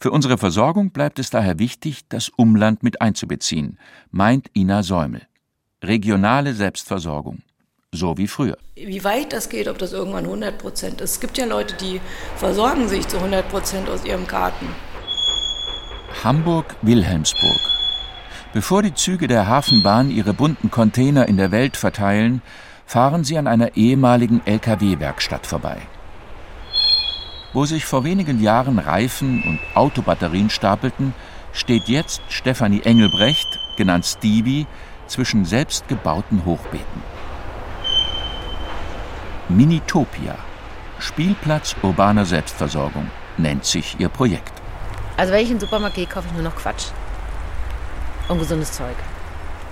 Für 0.00 0.10
unsere 0.10 0.38
Versorgung 0.38 0.90
bleibt 0.90 1.18
es 1.18 1.30
daher 1.30 1.58
wichtig, 1.58 2.08
das 2.08 2.28
Umland 2.28 2.82
mit 2.82 3.00
einzubeziehen, 3.00 3.78
meint 4.10 4.50
Ina 4.56 4.82
Säumel. 4.82 5.22
Regionale 5.82 6.54
Selbstversorgung. 6.54 7.42
So 7.92 8.16
wie 8.18 8.28
früher. 8.28 8.56
Wie 8.76 9.02
weit 9.02 9.32
das 9.32 9.48
geht, 9.48 9.66
ob 9.66 9.78
das 9.78 9.92
irgendwann 9.92 10.24
100 10.24 10.58
Prozent 10.58 11.00
ist. 11.00 11.12
Es 11.12 11.20
gibt 11.20 11.38
ja 11.38 11.46
Leute, 11.46 11.74
die 11.76 12.00
versorgen 12.36 12.88
sich 12.88 13.08
zu 13.08 13.16
100 13.16 13.48
Prozent 13.48 13.88
aus 13.88 14.04
ihrem 14.04 14.26
Garten. 14.26 14.66
Hamburg-Wilhelmsburg. 16.22 17.60
Bevor 18.52 18.82
die 18.82 18.94
Züge 18.94 19.26
der 19.26 19.46
Hafenbahn 19.46 20.10
ihre 20.10 20.34
bunten 20.34 20.70
Container 20.70 21.26
in 21.28 21.36
der 21.36 21.50
Welt 21.50 21.76
verteilen, 21.76 22.42
fahren 22.90 23.22
sie 23.22 23.38
an 23.38 23.46
einer 23.46 23.76
ehemaligen 23.76 24.42
Lkw-Werkstatt 24.44 25.46
vorbei. 25.46 25.76
Wo 27.52 27.64
sich 27.64 27.84
vor 27.84 28.02
wenigen 28.02 28.42
Jahren 28.42 28.80
Reifen 28.80 29.44
und 29.44 29.60
Autobatterien 29.76 30.50
stapelten, 30.50 31.14
steht 31.52 31.86
jetzt 31.86 32.20
Stefanie 32.28 32.80
Engelbrecht, 32.82 33.46
genannt 33.76 34.06
Stevie, 34.06 34.66
zwischen 35.06 35.44
selbstgebauten 35.44 36.44
Hochbeeten. 36.44 37.02
Minitopia, 39.48 40.34
Spielplatz 40.98 41.76
urbaner 41.82 42.24
Selbstversorgung, 42.24 43.08
nennt 43.36 43.64
sich 43.64 44.00
ihr 44.00 44.08
Projekt. 44.08 44.52
Also 45.16 45.32
wenn 45.32 45.44
ich 45.44 45.50
in 45.52 45.58
den 45.58 45.60
Supermarkt 45.60 45.94
gehe, 45.94 46.06
kaufe 46.06 46.26
ich 46.26 46.34
nur 46.34 46.42
noch 46.42 46.56
Quatsch. 46.56 46.86
Ungesundes 48.26 48.72
Zeug. 48.72 48.96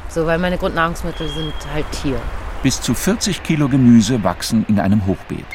So, 0.09 0.25
weil 0.25 0.39
meine 0.39 0.57
Grundnahrungsmittel 0.57 1.29
sind 1.29 1.55
halt 1.75 1.87
hier. 2.01 2.21
Bis 2.61 2.81
zu 2.81 2.93
40 2.93 3.45
Kilo 3.45 3.69
Gemüse 3.69 4.25
wachsen 4.25 4.67
in 4.67 4.81
einem 4.81 5.07
Hochbeet. 5.07 5.47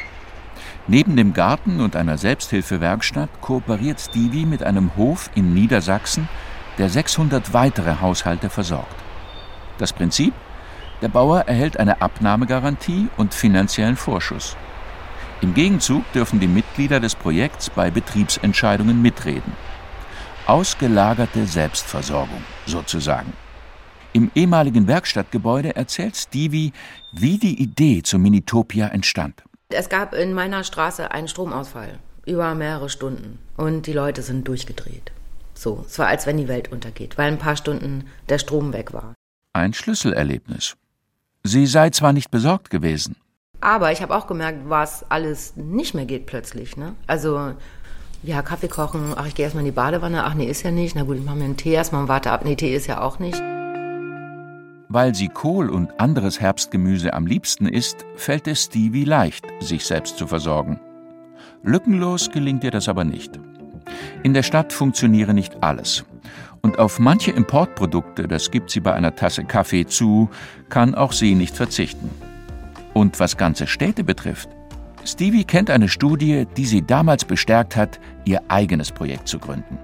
Neben 0.86 1.16
dem 1.16 1.34
Garten 1.34 1.80
und 1.80 1.96
einer 1.96 2.16
Selbsthilfewerkstatt 2.16 3.28
kooperiert 3.42 4.00
Stevie 4.00 4.46
mit 4.46 4.62
einem 4.62 4.96
Hof 4.96 5.28
in 5.34 5.52
Niedersachsen, 5.52 6.30
der 6.78 6.88
600 6.88 7.52
weitere 7.52 8.00
Haushalte 8.00 8.48
versorgt. 8.48 8.96
Das 9.76 9.92
Prinzip? 9.92 10.32
Der 11.02 11.08
Bauer 11.08 11.40
erhält 11.40 11.78
eine 11.78 12.00
Abnahmegarantie 12.00 13.08
und 13.18 13.34
finanziellen 13.34 13.96
Vorschuss. 13.96 14.56
Im 15.42 15.52
Gegenzug 15.52 16.10
dürfen 16.12 16.40
die 16.40 16.48
Mitglieder 16.48 17.00
des 17.00 17.14
Projekts 17.14 17.68
bei 17.68 17.90
Betriebsentscheidungen 17.90 19.02
mitreden. 19.02 19.52
Ausgelagerte 20.46 21.44
Selbstversorgung 21.44 22.42
sozusagen. 22.64 23.34
Im 24.16 24.30
ehemaligen 24.36 24.86
Werkstattgebäude 24.86 25.74
erzählt 25.74 26.16
Stevie, 26.16 26.72
wie 27.10 27.36
die 27.36 27.60
Idee 27.60 28.00
zur 28.04 28.20
Minitopia 28.20 28.86
entstand. 28.86 29.42
Es 29.70 29.88
gab 29.88 30.14
in 30.14 30.34
meiner 30.34 30.62
Straße 30.62 31.10
einen 31.10 31.26
Stromausfall 31.26 31.98
über 32.24 32.54
mehrere 32.54 32.88
Stunden 32.88 33.40
und 33.56 33.88
die 33.88 33.92
Leute 33.92 34.22
sind 34.22 34.46
durchgedreht. 34.46 35.10
So, 35.52 35.84
es 35.84 35.98
war, 35.98 36.06
als 36.06 36.28
wenn 36.28 36.36
die 36.36 36.46
Welt 36.46 36.70
untergeht, 36.70 37.18
weil 37.18 37.26
ein 37.26 37.40
paar 37.40 37.56
Stunden 37.56 38.04
der 38.28 38.38
Strom 38.38 38.72
weg 38.72 38.92
war. 38.92 39.14
Ein 39.52 39.74
Schlüsselerlebnis. 39.74 40.76
Sie 41.42 41.66
sei 41.66 41.90
zwar 41.90 42.12
nicht 42.12 42.30
besorgt 42.30 42.70
gewesen. 42.70 43.16
Aber 43.60 43.90
ich 43.90 44.00
habe 44.00 44.14
auch 44.14 44.28
gemerkt, 44.28 44.60
was 44.68 45.10
alles 45.10 45.56
nicht 45.56 45.92
mehr 45.92 46.06
geht 46.06 46.26
plötzlich. 46.26 46.76
Ne? 46.76 46.94
Also, 47.08 47.54
ja, 48.22 48.42
Kaffee 48.42 48.68
kochen, 48.68 49.12
ach, 49.16 49.26
ich 49.26 49.34
gehe 49.34 49.44
erstmal 49.44 49.62
in 49.62 49.72
die 49.72 49.76
Badewanne, 49.76 50.22
ach 50.22 50.34
nee, 50.34 50.46
ist 50.46 50.62
ja 50.62 50.70
nicht. 50.70 50.94
Na 50.94 51.02
gut, 51.02 51.16
ich 51.16 51.24
mache 51.24 51.36
mir 51.36 51.46
einen 51.46 51.56
Tee 51.56 51.72
erstmal 51.72 52.02
und 52.02 52.08
warte 52.08 52.30
ab. 52.30 52.44
Nee, 52.44 52.54
Tee 52.54 52.76
ist 52.76 52.86
ja 52.86 53.00
auch 53.00 53.18
nicht. 53.18 53.42
Weil 54.94 55.12
sie 55.12 55.26
Kohl 55.26 55.70
und 55.70 55.98
anderes 55.98 56.40
Herbstgemüse 56.40 57.14
am 57.14 57.26
liebsten 57.26 57.66
isst, 57.66 58.06
fällt 58.14 58.46
es 58.46 58.66
Stevie 58.66 59.02
leicht, 59.02 59.44
sich 59.58 59.84
selbst 59.84 60.16
zu 60.16 60.28
versorgen. 60.28 60.78
Lückenlos 61.64 62.30
gelingt 62.30 62.62
ihr 62.62 62.70
das 62.70 62.88
aber 62.88 63.02
nicht. 63.02 63.40
In 64.22 64.34
der 64.34 64.44
Stadt 64.44 64.72
funktioniere 64.72 65.34
nicht 65.34 65.64
alles. 65.64 66.04
Und 66.62 66.78
auf 66.78 67.00
manche 67.00 67.32
Importprodukte, 67.32 68.28
das 68.28 68.52
gibt 68.52 68.70
sie 68.70 68.78
bei 68.78 68.94
einer 68.94 69.16
Tasse 69.16 69.42
Kaffee 69.42 69.84
zu, 69.84 70.30
kann 70.68 70.94
auch 70.94 71.10
sie 71.10 71.34
nicht 71.34 71.56
verzichten. 71.56 72.08
Und 72.92 73.18
was 73.18 73.36
ganze 73.36 73.66
Städte 73.66 74.04
betrifft, 74.04 74.48
Stevie 75.04 75.42
kennt 75.42 75.70
eine 75.70 75.88
Studie, 75.88 76.46
die 76.56 76.66
sie 76.66 76.82
damals 76.82 77.24
bestärkt 77.24 77.74
hat, 77.74 77.98
ihr 78.24 78.42
eigenes 78.46 78.92
Projekt 78.92 79.26
zu 79.26 79.40
gründen. 79.40 79.76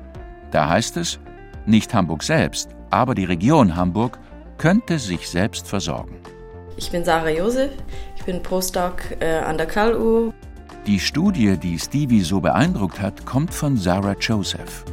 Da 0.52 0.68
heißt 0.68 0.96
es, 0.98 1.18
nicht 1.66 1.92
Hamburg 1.94 2.22
selbst, 2.22 2.70
aber 2.90 3.16
die 3.16 3.24
Region 3.24 3.74
Hamburg 3.74 4.20
könnte 4.60 4.98
sich 4.98 5.26
selbst 5.26 5.66
versorgen. 5.66 6.16
Ich 6.76 6.90
bin 6.90 7.02
Sarah 7.02 7.30
Josef, 7.30 7.70
ich 8.14 8.24
bin 8.24 8.42
Postdoc 8.42 9.16
äh, 9.20 9.38
an 9.38 9.56
der 9.56 9.66
KLU. 9.66 10.34
Die 10.86 11.00
Studie, 11.00 11.56
die 11.56 11.78
Stevie 11.78 12.20
so 12.20 12.40
beeindruckt 12.40 13.00
hat, 13.00 13.24
kommt 13.24 13.54
von 13.54 13.78
Sarah 13.78 14.16
Joseph. 14.20 14.84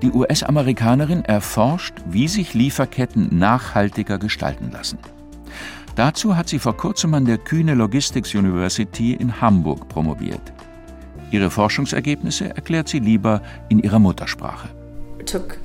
Die 0.00 0.12
US-Amerikanerin 0.12 1.24
erforscht, 1.24 1.94
wie 2.06 2.28
sich 2.28 2.54
Lieferketten 2.54 3.36
nachhaltiger 3.36 4.18
gestalten 4.18 4.70
lassen. 4.70 4.98
Dazu 5.96 6.36
hat 6.36 6.48
sie 6.48 6.60
vor 6.60 6.76
kurzem 6.76 7.14
an 7.14 7.24
der 7.24 7.38
Kühne 7.38 7.74
Logistics 7.74 8.32
University 8.32 9.14
in 9.14 9.40
Hamburg 9.40 9.88
promoviert. 9.88 10.52
Ihre 11.32 11.50
Forschungsergebnisse 11.50 12.54
erklärt 12.54 12.88
sie 12.88 13.00
lieber 13.00 13.42
in 13.68 13.80
ihrer 13.80 13.98
Muttersprache. 13.98 14.68
Took 15.26 15.54
äh, 15.54 15.63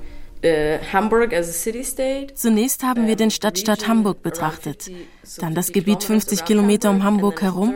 Zunächst 2.34 2.84
haben 2.84 3.08
wir 3.08 3.16
den 3.18 3.30
Stadtstaat 3.30 3.88
Hamburg 3.90 4.22
betrachtet, 4.22 4.90
dann 5.40 5.54
das 5.54 5.74
Gebiet 5.74 6.04
50 6.04 6.46
Kilometer 6.46 6.92
um 6.92 7.04
Hamburg 7.04 7.42
herum 7.42 7.74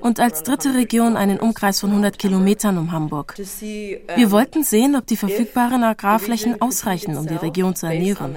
und 0.00 0.18
als 0.18 0.42
dritte 0.42 0.74
Region 0.74 1.16
einen 1.16 1.38
Umkreis 1.38 1.78
von 1.78 1.90
100 1.90 2.18
Kilometern 2.18 2.78
um 2.78 2.90
Hamburg. 2.90 3.36
Wir 3.38 4.30
wollten 4.32 4.64
sehen, 4.64 4.96
ob 4.96 5.06
die 5.06 5.16
verfügbaren 5.16 5.84
Agrarflächen 5.84 6.60
ausreichen, 6.60 7.16
um 7.16 7.28
die 7.28 7.36
Region 7.36 7.76
zu 7.76 7.86
ernähren. 7.86 8.36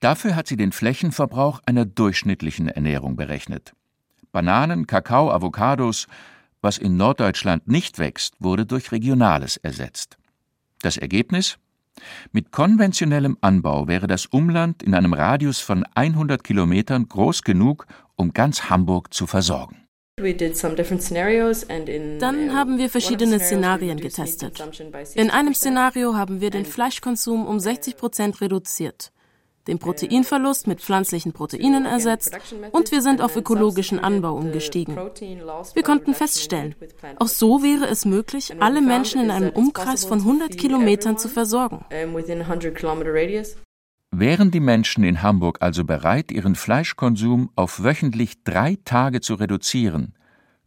Dafür 0.00 0.34
hat 0.34 0.48
sie 0.48 0.56
den 0.56 0.72
Flächenverbrauch 0.72 1.60
einer 1.64 1.84
durchschnittlichen 1.84 2.68
Ernährung 2.68 3.14
berechnet. 3.14 3.72
Bananen, 4.32 4.88
Kakao, 4.88 5.30
Avocados, 5.30 6.08
was 6.60 6.76
in 6.76 6.96
Norddeutschland 6.96 7.68
nicht 7.68 8.00
wächst, 8.00 8.34
wurde 8.40 8.66
durch 8.66 8.90
Regionales 8.90 9.58
ersetzt. 9.58 10.16
Das 10.82 10.96
Ergebnis? 10.96 11.56
Mit 12.32 12.50
konventionellem 12.50 13.38
Anbau 13.40 13.88
wäre 13.88 14.06
das 14.06 14.26
Umland 14.26 14.82
in 14.82 14.94
einem 14.94 15.14
Radius 15.14 15.60
von 15.60 15.84
100 15.94 16.42
Kilometern 16.42 17.08
groß 17.08 17.42
genug, 17.42 17.86
um 18.16 18.32
ganz 18.32 18.70
Hamburg 18.70 19.14
zu 19.14 19.26
versorgen. 19.26 19.76
Dann 20.16 20.24
haben 22.54 22.78
wir 22.78 22.88
verschiedene 22.88 23.40
Szenarien 23.40 23.98
getestet. 23.98 24.62
In 25.14 25.30
einem 25.30 25.54
Szenario 25.54 26.14
haben 26.14 26.40
wir 26.40 26.50
den 26.50 26.64
Fleischkonsum 26.64 27.46
um 27.46 27.58
60 27.58 27.96
Prozent 27.96 28.40
reduziert 28.40 29.10
den 29.66 29.78
Proteinverlust 29.78 30.66
mit 30.66 30.80
pflanzlichen 30.80 31.32
Proteinen 31.32 31.86
ersetzt 31.86 32.36
und 32.72 32.92
wir 32.92 33.02
sind 33.02 33.20
auf 33.20 33.36
ökologischen 33.36 33.98
Anbau 33.98 34.34
umgestiegen. 34.34 34.96
Wir 34.96 35.82
konnten 35.82 36.14
feststellen, 36.14 36.74
auch 37.18 37.28
so 37.28 37.62
wäre 37.62 37.86
es 37.86 38.04
möglich, 38.04 38.54
alle 38.60 38.82
Menschen 38.82 39.22
in 39.22 39.30
einem 39.30 39.50
Umkreis 39.50 40.04
von 40.04 40.18
100 40.20 40.56
Kilometern 40.58 41.16
zu 41.18 41.28
versorgen. 41.28 41.84
Wären 44.16 44.50
die 44.52 44.60
Menschen 44.60 45.02
in 45.02 45.22
Hamburg 45.22 45.58
also 45.60 45.84
bereit, 45.84 46.30
ihren 46.30 46.54
Fleischkonsum 46.54 47.50
auf 47.56 47.82
wöchentlich 47.82 48.44
drei 48.44 48.78
Tage 48.84 49.20
zu 49.20 49.34
reduzieren, 49.34 50.14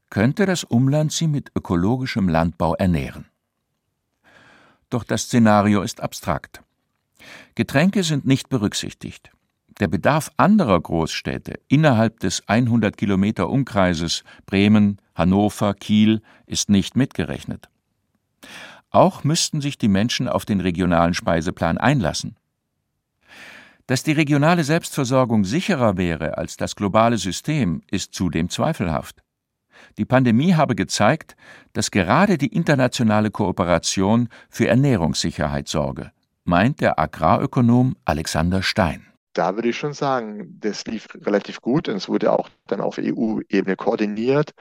könnte 0.09 0.45
das 0.45 0.63
Umland 0.63 1.11
sie 1.11 1.27
mit 1.27 1.51
ökologischem 1.55 2.27
Landbau 2.27 2.75
ernähren. 2.75 3.25
Doch 4.89 5.03
das 5.03 5.23
Szenario 5.23 5.81
ist 5.81 6.01
abstrakt. 6.01 6.61
Getränke 7.55 8.03
sind 8.03 8.25
nicht 8.25 8.49
berücksichtigt. 8.49 9.31
Der 9.79 9.87
Bedarf 9.87 10.31
anderer 10.37 10.81
Großstädte 10.81 11.59
innerhalb 11.67 12.19
des 12.19 12.47
100 12.47 12.97
Kilometer 12.97 13.49
Umkreises 13.49 14.23
Bremen, 14.47 14.99
Hannover, 15.13 15.75
Kiel 15.75 16.21
ist 16.47 16.69
nicht 16.69 16.95
mitgerechnet. 16.95 17.69
Auch 18.89 19.23
müssten 19.23 19.61
sich 19.61 19.77
die 19.77 19.87
Menschen 19.87 20.27
auf 20.27 20.45
den 20.45 20.61
regionalen 20.61 21.13
Speiseplan 21.13 21.77
einlassen. 21.77 22.37
Dass 23.85 24.01
die 24.01 24.13
regionale 24.13 24.63
Selbstversorgung 24.63 25.45
sicherer 25.45 25.95
wäre 25.95 26.37
als 26.39 26.57
das 26.57 26.75
globale 26.75 27.19
System, 27.19 27.83
ist 27.91 28.15
zudem 28.15 28.49
zweifelhaft. 28.49 29.23
Die 29.99 30.05
Pandemie 30.05 30.55
habe 30.55 30.73
gezeigt, 30.73 31.35
dass 31.73 31.91
gerade 31.91 32.39
die 32.39 32.53
internationale 32.53 33.29
Kooperation 33.29 34.29
für 34.49 34.67
Ernährungssicherheit 34.67 35.67
sorge 35.67 36.11
meint 36.47 36.81
der 36.81 36.97
Agrarökonom 36.97 37.95
Alexander 38.05 38.63
Stein. 38.63 39.05
Da 39.33 39.55
würde 39.55 39.69
ich 39.69 39.77
schon 39.77 39.93
sagen, 39.93 40.57
das 40.59 40.85
lief 40.85 41.07
relativ 41.13 41.61
gut 41.61 41.87
und 41.89 41.97
es 41.97 42.09
wurde 42.09 42.31
auch 42.31 42.49
dann 42.67 42.81
auf 42.81 42.97
EU-Ebene 42.97 43.75
koordiniert. 43.75 44.51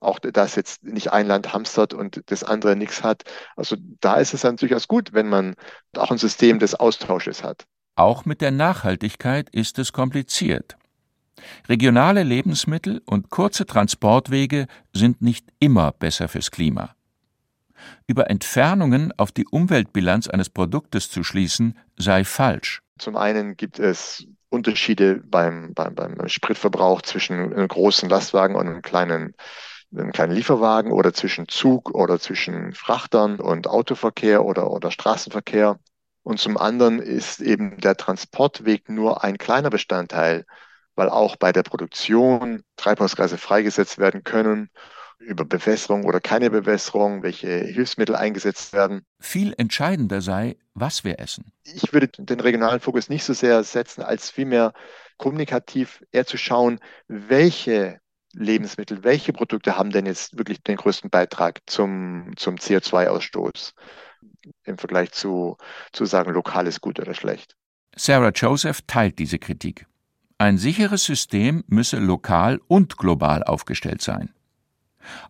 Auch 0.00 0.18
dass 0.18 0.56
jetzt 0.56 0.82
nicht 0.82 1.12
ein 1.12 1.28
Land 1.28 1.52
hamstert 1.52 1.94
und 1.94 2.20
das 2.26 2.42
andere 2.42 2.74
nichts 2.74 3.04
hat. 3.04 3.22
Also 3.56 3.76
da 4.00 4.16
ist 4.16 4.34
es 4.34 4.40
dann 4.40 4.56
durchaus 4.56 4.88
gut, 4.88 5.12
wenn 5.12 5.28
man 5.28 5.54
auch 5.96 6.10
ein 6.10 6.18
System 6.18 6.58
des 6.58 6.74
Austausches 6.74 7.44
hat. 7.44 7.64
Auch 7.94 8.24
mit 8.24 8.40
der 8.40 8.50
Nachhaltigkeit 8.50 9.48
ist 9.50 9.78
es 9.78 9.92
kompliziert. 9.92 10.76
Regionale 11.68 12.24
Lebensmittel 12.24 13.00
und 13.06 13.30
kurze 13.30 13.64
Transportwege 13.64 14.66
sind 14.92 15.22
nicht 15.22 15.46
immer 15.60 15.92
besser 15.92 16.28
fürs 16.28 16.50
Klima. 16.50 16.96
Über 18.06 18.30
Entfernungen 18.30 19.12
auf 19.16 19.32
die 19.32 19.46
Umweltbilanz 19.46 20.28
eines 20.28 20.50
Produktes 20.50 21.10
zu 21.10 21.24
schließen, 21.24 21.78
sei 21.96 22.24
falsch. 22.24 22.82
Zum 22.98 23.16
einen 23.16 23.56
gibt 23.56 23.78
es 23.78 24.26
Unterschiede 24.50 25.22
beim, 25.24 25.72
beim, 25.74 25.94
beim 25.94 26.28
Spritverbrauch 26.28 27.02
zwischen 27.02 27.52
einem 27.52 27.68
großen 27.68 28.08
Lastwagen 28.08 28.54
und 28.54 28.68
einem 28.68 28.82
kleinen, 28.82 29.34
einem 29.92 30.12
kleinen 30.12 30.34
Lieferwagen 30.34 30.92
oder 30.92 31.14
zwischen 31.14 31.48
Zug 31.48 31.94
oder 31.94 32.20
zwischen 32.20 32.72
Frachtern 32.74 33.40
und 33.40 33.66
Autoverkehr 33.66 34.44
oder, 34.44 34.70
oder 34.70 34.90
Straßenverkehr. 34.90 35.78
Und 36.22 36.38
zum 36.38 36.58
anderen 36.58 37.00
ist 37.00 37.40
eben 37.40 37.78
der 37.78 37.96
Transportweg 37.96 38.88
nur 38.88 39.24
ein 39.24 39.38
kleiner 39.38 39.70
Bestandteil, 39.70 40.44
weil 40.94 41.08
auch 41.08 41.36
bei 41.36 41.50
der 41.52 41.62
Produktion 41.62 42.62
Treibhausgase 42.76 43.38
freigesetzt 43.38 43.98
werden 43.98 44.22
können 44.22 44.70
über 45.22 45.44
Bewässerung 45.44 46.04
oder 46.04 46.20
keine 46.20 46.50
Bewässerung, 46.50 47.22
welche 47.22 47.48
Hilfsmittel 47.48 48.16
eingesetzt 48.16 48.72
werden. 48.72 49.02
Viel 49.20 49.54
entscheidender 49.56 50.20
sei, 50.20 50.56
was 50.74 51.04
wir 51.04 51.18
essen. 51.18 51.52
Ich 51.64 51.92
würde 51.92 52.08
den 52.08 52.40
regionalen 52.40 52.80
Fokus 52.80 53.08
nicht 53.08 53.24
so 53.24 53.32
sehr 53.32 53.62
setzen, 53.64 54.02
als 54.02 54.30
vielmehr 54.30 54.72
kommunikativ 55.18 56.04
eher 56.12 56.26
zu 56.26 56.36
schauen, 56.36 56.80
welche 57.08 58.00
Lebensmittel, 58.32 59.04
welche 59.04 59.32
Produkte 59.32 59.76
haben 59.76 59.90
denn 59.90 60.06
jetzt 60.06 60.38
wirklich 60.38 60.62
den 60.62 60.76
größten 60.76 61.10
Beitrag 61.10 61.60
zum, 61.66 62.32
zum 62.36 62.56
CO2-Ausstoß 62.56 63.74
im 64.64 64.78
Vergleich 64.78 65.12
zu, 65.12 65.56
zu 65.92 66.04
sagen, 66.04 66.32
lokal 66.32 66.66
ist 66.66 66.80
gut 66.80 66.98
oder 66.98 67.14
schlecht. 67.14 67.56
Sarah 67.94 68.30
Joseph 68.30 68.80
teilt 68.86 69.18
diese 69.18 69.38
Kritik. 69.38 69.86
Ein 70.38 70.58
sicheres 70.58 71.04
System 71.04 71.62
müsse 71.66 71.98
lokal 71.98 72.60
und 72.66 72.96
global 72.96 73.44
aufgestellt 73.44 74.02
sein. 74.02 74.32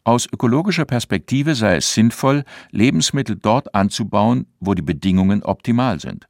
Aus 0.04 0.26
ökologischer 0.32 0.84
Perspektive 0.84 1.54
sei 1.54 1.76
es 1.76 1.94
sinnvoll, 1.94 2.44
Lebensmittel 2.70 3.36
dort 3.36 3.74
anzubauen, 3.74 4.46
wo 4.60 4.74
die 4.74 4.82
Bedingungen 4.82 5.42
optimal 5.42 6.00
sind. 6.00 6.26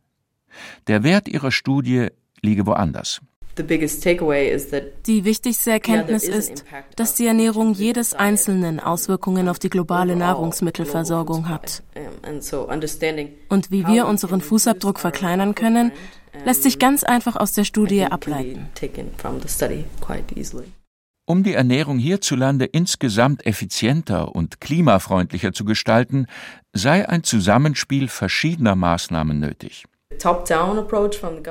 Der 0.87 1.03
Wert 1.03 1.29
ihrer 1.29 1.51
Studie 1.51 2.09
liege 2.43 2.67
woanders. 2.67 3.21
Die 3.59 5.25
wichtigste 5.25 5.71
Erkenntnis 5.71 6.25
ist, 6.25 6.65
dass 6.97 7.15
die 7.15 7.27
Ernährung 7.27 7.75
jedes 7.75 8.15
Einzelnen 8.15 8.81
Auswirkungen 8.81 9.49
auf 9.49 9.59
die 9.59 9.69
globale 9.69 10.17
Nahrungsmittelversorgung 10.17 11.51
hat. 11.51 11.83
Und 13.49 13.71
wie 13.71 13.87
wir 13.87 14.07
unseren 14.07 14.41
Fußabdruck 14.41 14.99
verkleinern 14.99 15.55
können, 15.55 15.93
lässt 16.47 16.63
sich 16.63 16.79
ganz 16.79 17.05
einfach 17.05 17.37
aus 17.37 17.53
der 17.53 17.65
Studie 17.65 18.05
ableiten. 18.05 18.69
Um 21.25 21.45
die 21.45 21.55
Ernährung 21.55 21.99
hierzulande 21.99 22.65
insgesamt 22.65 23.47
effizienter 23.47 24.35
und 24.35 24.61
klimafreundlicher 24.61 25.53
zu 25.53 25.65
gestalten, 25.65 26.27
sei 26.73 27.09
ein 27.09 27.23
Zusammenspiel 27.23 28.09
verschiedener 28.09 28.75
Maßnahmen 28.75 29.39
nötig. 29.39 29.85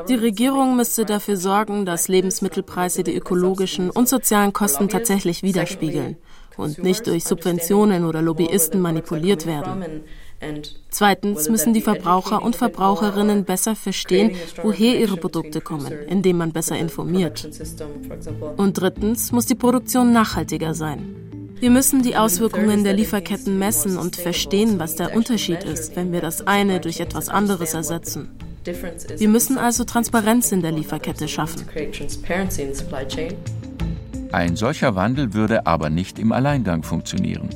Die 0.07 0.15
Regierung 0.15 0.75
müsste 0.75 1.05
dafür 1.05 1.37
sorgen, 1.37 1.85
dass 1.85 2.07
Lebensmittelpreise 2.09 3.03
die 3.03 3.15
ökologischen 3.15 3.89
und 3.89 4.07
sozialen 4.07 4.53
Kosten 4.53 4.89
tatsächlich 4.89 5.41
widerspiegeln 5.41 6.17
und 6.57 6.77
nicht 6.83 7.07
durch 7.07 7.23
Subventionen 7.23 8.05
oder 8.05 8.21
Lobbyisten 8.21 8.81
manipuliert 8.81 9.45
werden. 9.45 10.03
Zweitens 10.89 11.49
müssen 11.49 11.73
die 11.73 11.81
Verbraucher 11.81 12.41
und 12.41 12.55
Verbraucherinnen 12.55 13.45
besser 13.45 13.75
verstehen, 13.75 14.35
woher 14.61 14.99
ihre 14.99 15.17
Produkte 15.17 15.61
kommen, 15.61 15.93
indem 16.07 16.37
man 16.37 16.51
besser 16.51 16.77
informiert. 16.77 17.47
Und 18.57 18.73
drittens 18.73 19.31
muss 19.31 19.45
die 19.45 19.55
Produktion 19.55 20.11
nachhaltiger 20.11 20.73
sein. 20.73 21.15
Wir 21.59 21.69
müssen 21.69 22.01
die 22.01 22.15
Auswirkungen 22.15 22.83
der 22.83 22.93
Lieferketten 22.93 23.59
messen 23.59 23.97
und 23.97 24.15
verstehen, 24.15 24.79
was 24.79 24.95
der 24.95 25.15
Unterschied 25.15 25.63
ist, 25.63 25.95
wenn 25.95 26.11
wir 26.11 26.19
das 26.19 26.47
eine 26.47 26.79
durch 26.79 26.99
etwas 26.99 27.29
anderes 27.29 27.75
ersetzen. 27.75 28.29
Wir 28.63 29.29
müssen 29.29 29.59
also 29.59 29.83
Transparenz 29.83 30.51
in 30.51 30.61
der 30.61 30.71
Lieferkette 30.71 31.27
schaffen. 31.27 31.65
Ein 34.31 34.55
solcher 34.55 34.95
Wandel 34.95 35.33
würde 35.33 35.67
aber 35.67 35.89
nicht 35.89 36.17
im 36.17 36.31
Alleingang 36.31 36.83
funktionieren. 36.83 37.49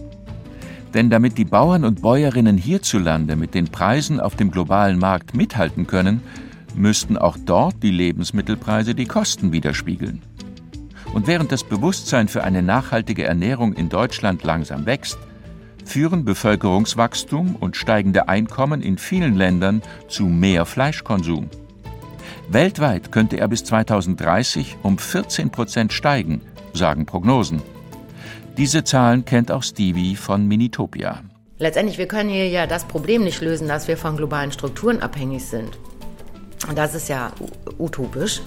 Denn 0.96 1.10
damit 1.10 1.38
die 1.38 1.44
Bauern 1.44 1.84
und 1.84 2.02
Bäuerinnen 2.02 2.58
hierzulande 2.58 3.36
mit 3.36 3.54
den 3.54 3.68
Preisen 3.68 4.22
auf 4.22 4.38
dem 4.38 4.50
globalen 4.50 4.98
Markt 4.98 5.36
mithalten 5.36 5.88
können, 5.88 6.22
müssten 6.74 7.18
auch 7.18 7.36
dort 7.46 7.84
die 7.84 7.92
Lebensmittelpreise 7.92 8.96
die 8.96 9.06
Kosten 9.06 9.52
widerspiegeln. 9.52 10.22
Und 11.14 11.28
während 11.28 11.52
das 11.52 11.66
Bewusstsein 11.66 12.30
für 12.30 12.46
eine 12.46 12.62
nachhaltige 12.62 13.26
Ernährung 13.26 13.74
in 13.74 13.90
Deutschland 13.90 14.44
langsam 14.44 14.86
wächst, 14.86 15.18
führen 15.84 16.24
Bevölkerungswachstum 16.24 17.58
und 17.58 17.76
steigende 17.76 18.30
Einkommen 18.30 18.82
in 18.82 18.98
vielen 18.98 19.36
Ländern 19.36 19.82
zu 20.08 20.24
mehr 20.24 20.66
Fleischkonsum. 20.66 21.50
Weltweit 22.50 23.12
könnte 23.12 23.38
er 23.38 23.50
bis 23.50 23.66
2030 23.66 24.78
um 24.82 24.98
14 24.98 25.50
Prozent 25.50 25.92
steigen, 25.92 26.40
sagen 26.74 27.06
Prognosen. 27.06 27.75
Diese 28.58 28.84
Zahlen 28.84 29.26
kennt 29.26 29.52
auch 29.52 29.64
Stevie 29.64 30.16
von 30.16 30.48
Minitopia. 30.48 31.22
Letztendlich, 31.58 31.98
wir 31.98 32.08
können 32.08 32.30
hier 32.30 32.50
ja 32.50 32.68
das 32.68 32.86
Problem 32.86 33.24
nicht 33.24 33.42
lösen, 33.42 33.68
dass 33.68 33.88
wir 33.88 33.98
von 33.98 34.18
globalen 34.18 34.52
Strukturen 34.52 35.02
abhängig 35.02 35.46
sind. 35.46 35.78
Und 36.68 36.78
das 36.78 36.96
ist 36.96 37.10
ja 37.10 37.32
utopisch. 37.78 38.42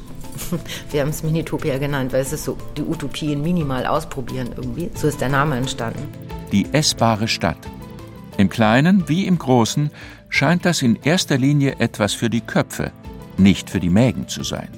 Wir 0.90 1.02
haben 1.02 1.11
es 1.11 1.22
Minitopia 1.22 1.78
genannt, 1.78 2.12
weil 2.12 2.22
es 2.22 2.32
ist 2.32 2.44
so 2.44 2.56
die 2.76 2.82
Utopien 2.82 3.42
minimal 3.42 3.87
ausprobieren 3.87 4.50
irgendwie. 4.56 4.90
So 4.94 5.09
ist 5.09 5.20
der 5.20 5.28
Name 5.28 5.56
entstanden 5.56 6.09
die 6.52 6.66
essbare 6.72 7.28
Stadt. 7.28 7.59
Im 8.37 8.48
Kleinen 8.48 9.09
wie 9.09 9.26
im 9.26 9.38
Großen 9.38 9.90
scheint 10.28 10.64
das 10.64 10.82
in 10.82 10.96
erster 11.02 11.38
Linie 11.38 11.76
etwas 11.78 12.14
für 12.14 12.30
die 12.30 12.40
Köpfe, 12.40 12.92
nicht 13.37 13.70
für 13.70 13.80
die 13.80 13.90
Mägen 13.90 14.28
zu 14.28 14.42
sein. 14.42 14.68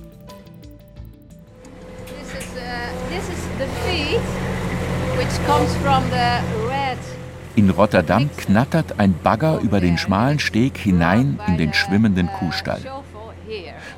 In 7.57 7.71
Rotterdam 7.71 8.31
knattert 8.37 8.99
ein 8.99 9.15
Bagger 9.23 9.61
über 9.61 9.81
den 9.81 9.99
schmalen 9.99 10.39
Steg 10.39 10.79
hinein 10.79 11.39
in 11.47 11.59
den 11.59 11.75
schwimmenden 11.75 12.29
Kuhstall. 12.29 12.81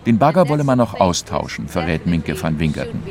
Den 0.07 0.19
Bagger 0.19 0.49
wolle 0.49 0.65
man 0.65 0.79
noch 0.79 0.99
austauschen, 0.99 1.69
verrät 1.69 2.07
Minke 2.07 2.41
van 2.41 2.59
Winkerten. 2.59 3.03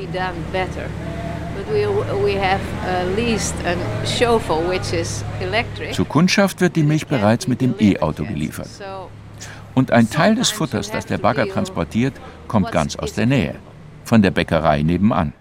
Zur 5.94 6.08
Kundschaft 6.08 6.62
wird 6.62 6.76
die 6.76 6.84
Milch 6.84 7.08
bereits 7.08 7.48
mit 7.48 7.62
dem 7.62 7.76
E-Auto 7.80 8.24
geliefert. 8.24 8.70
Und 9.74 9.92
ein 9.92 10.10
Teil 10.10 10.36
des 10.36 10.50
Futters, 10.50 10.92
das 10.92 11.06
der 11.06 11.18
Bagger 11.18 11.48
transportiert, 11.48 12.14
kommt 12.48 12.72
ganz 12.72 12.96
aus 12.96 13.14
der 13.14 13.26
Nähe, 13.26 13.56
von 14.12 14.22
der 14.22 14.32
Bäckerei 14.32 14.84
nebenan. 14.84 15.32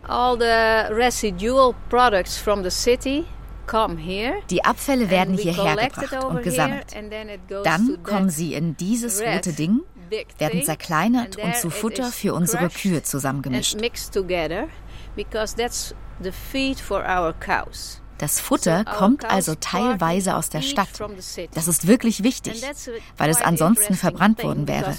Die 4.48 4.64
Abfälle 4.64 5.10
werden 5.10 5.36
hierher 5.36 5.74
gebracht 5.74 6.24
und 6.24 6.42
gesammelt. 6.44 6.94
Dann 7.64 8.00
kommen 8.04 8.30
sie 8.30 8.54
in 8.54 8.76
dieses 8.76 9.20
rote 9.20 9.54
Ding, 9.54 9.80
werden 10.38 10.62
zerkleinert 10.62 11.36
und 11.36 11.56
zu 11.56 11.68
Futter 11.70 12.12
für 12.12 12.32
unsere 12.32 12.68
Kühe 12.68 13.02
zusammengemischt. 13.02 13.76
Das 18.18 18.38
Futter 18.38 18.84
kommt 18.84 19.24
also 19.24 19.56
teilweise 19.56 20.36
aus 20.36 20.48
der 20.48 20.62
Stadt. 20.62 20.90
Das 21.54 21.66
ist 21.66 21.88
wirklich 21.88 22.22
wichtig, 22.22 22.62
weil 23.16 23.30
es 23.30 23.42
ansonsten 23.42 23.94
verbrannt 23.94 24.44
worden 24.44 24.68
wäre. 24.68 24.94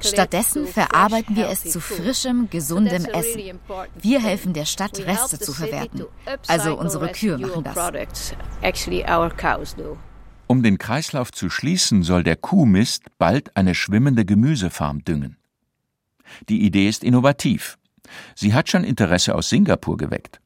Stattdessen 0.00 0.66
verarbeiten 0.66 1.36
wir 1.36 1.48
es 1.48 1.64
zu 1.64 1.80
frischem, 1.80 2.48
gesundem 2.50 3.04
Essen. 3.04 3.60
Wir 4.00 4.22
helfen 4.22 4.52
der 4.52 4.64
Stadt, 4.64 4.98
Reste 4.98 5.38
zu 5.38 5.52
verwerten. 5.52 6.04
Also 6.48 6.78
unsere 6.78 7.12
Kühe 7.12 7.38
machen 7.38 7.64
das. 7.64 8.32
Um 10.46 10.62
den 10.62 10.78
Kreislauf 10.78 11.30
zu 11.30 11.48
schließen, 11.48 12.02
soll 12.02 12.24
der 12.24 12.36
Kuhmist 12.36 13.04
bald 13.18 13.56
eine 13.56 13.74
schwimmende 13.74 14.24
Gemüsefarm 14.24 15.04
düngen. 15.04 15.36
Die 16.48 16.62
Idee 16.62 16.88
ist 16.88 17.04
innovativ. 17.04 17.78
Sie 18.34 18.54
hat 18.54 18.68
schon 18.68 18.84
Interesse 18.84 19.34
aus 19.34 19.48
Singapur 19.48 19.96
geweckt. 19.96 20.40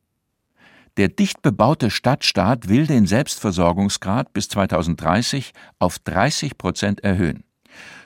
Der 0.97 1.09
dicht 1.09 1.43
bebaute 1.43 1.91
Stadtstaat 1.91 2.69
will 2.69 2.87
den 2.87 3.07
Selbstversorgungsgrad 3.07 4.33
bis 4.33 4.49
2030 4.49 5.53
auf 5.81 5.99
30 5.99 6.57
Prozent 6.57 7.03
erhöhen. 7.03 7.43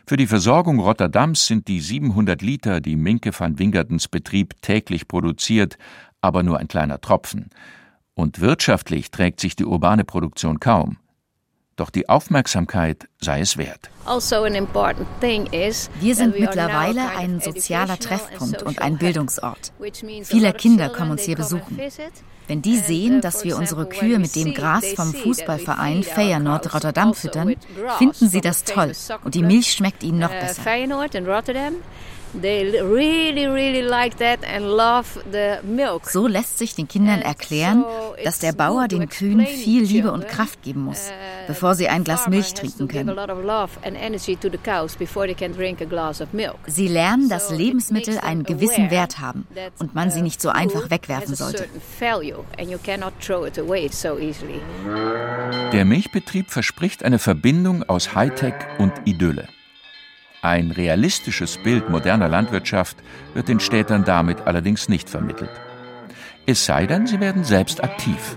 Für 0.06 0.16
die 0.16 0.26
Versorgung 0.26 0.80
Rotterdams 0.80 1.46
sind 1.46 1.68
die 1.68 1.80
700 1.80 2.40
Liter, 2.40 2.80
die 2.80 2.96
Minke 2.96 3.38
van 3.38 3.58
Wingertens 3.58 4.08
Betrieb 4.08 4.54
täglich 4.62 5.06
produziert, 5.06 5.76
aber 6.22 6.42
nur 6.42 6.58
ein 6.58 6.68
kleiner 6.68 6.98
Tropfen. 7.02 7.50
Und 8.14 8.40
wirtschaftlich 8.40 9.10
trägt 9.10 9.40
sich 9.40 9.54
die 9.54 9.66
urbane 9.66 10.04
Produktion 10.04 10.58
kaum. 10.60 10.96
Doch 11.76 11.90
die 11.90 12.08
Aufmerksamkeit 12.08 13.06
sei 13.20 13.40
es 13.40 13.58
wert. 13.58 13.90
Also 14.06 14.44
wir 14.44 16.14
sind 16.14 16.40
mittlerweile 16.40 17.10
ein 17.16 17.40
sozialer 17.40 17.98
Treffpunkt 17.98 18.62
und 18.62 18.80
ein 18.80 18.96
Bildungsort. 18.96 19.72
Viele 20.24 20.54
Kinder 20.54 20.88
kommen 20.88 21.10
uns 21.12 21.22
hier 21.22 21.36
besuchen. 21.36 21.78
Wenn 22.48 22.62
die 22.62 22.78
sehen, 22.78 23.20
dass 23.20 23.44
wir 23.44 23.56
unsere 23.56 23.86
Kühe 23.86 24.18
mit 24.18 24.34
dem 24.34 24.54
Gras 24.54 24.84
vom 24.96 25.12
Fußballverein 25.12 26.02
Feyenoord 26.02 26.74
Rotterdam 26.74 27.14
füttern, 27.14 27.54
finden 27.98 28.28
sie 28.28 28.40
das 28.40 28.64
toll 28.64 28.92
und 29.22 29.34
die 29.34 29.42
Milch 29.42 29.72
schmeckt 29.72 30.02
ihnen 30.02 30.18
noch 30.18 30.30
besser. 30.30 30.62
So 36.04 36.26
lässt 36.26 36.58
sich 36.58 36.74
den 36.74 36.88
Kindern 36.88 37.22
erklären, 37.22 37.84
dass 38.24 38.38
der 38.38 38.52
Bauer 38.52 38.88
den 38.88 39.08
Kühen 39.08 39.46
viel 39.46 39.84
Liebe 39.84 40.12
und 40.12 40.28
Kraft 40.28 40.62
geben 40.62 40.82
muss, 40.82 41.08
uh, 41.08 41.46
bevor 41.46 41.74
sie 41.74 41.88
ein 41.88 42.04
Glas 42.04 42.28
Milch 42.28 42.54
trinken 42.54 42.88
können. 42.88 43.16
Sie 46.66 46.88
lernen, 46.88 47.28
dass 47.28 47.50
Lebensmittel 47.50 48.18
einen 48.18 48.44
gewissen 48.44 48.90
Wert 48.90 49.20
haben 49.20 49.46
und 49.78 49.94
man 49.94 50.10
sie 50.10 50.22
nicht 50.22 50.40
so 50.42 50.50
einfach 50.50 50.90
wegwerfen 50.90 51.34
sollte. 51.34 51.66
Der 55.72 55.84
Milchbetrieb 55.84 56.50
verspricht 56.50 57.04
eine 57.04 57.18
Verbindung 57.18 57.82
aus 57.88 58.14
Hightech 58.14 58.54
und 58.78 58.92
Idylle. 59.04 59.48
Ein 60.42 60.70
realistisches 60.70 61.58
Bild 61.58 61.88
moderner 61.90 62.28
Landwirtschaft 62.28 62.96
wird 63.34 63.48
den 63.48 63.60
Städtern 63.60 64.04
damit 64.04 64.46
allerdings 64.46 64.88
nicht 64.88 65.10
vermittelt. 65.10 65.50
Es 66.46 66.64
sei 66.64 66.86
denn, 66.86 67.06
sie 67.06 67.20
werden 67.20 67.44
selbst 67.44 67.82
aktiv. 67.82 68.36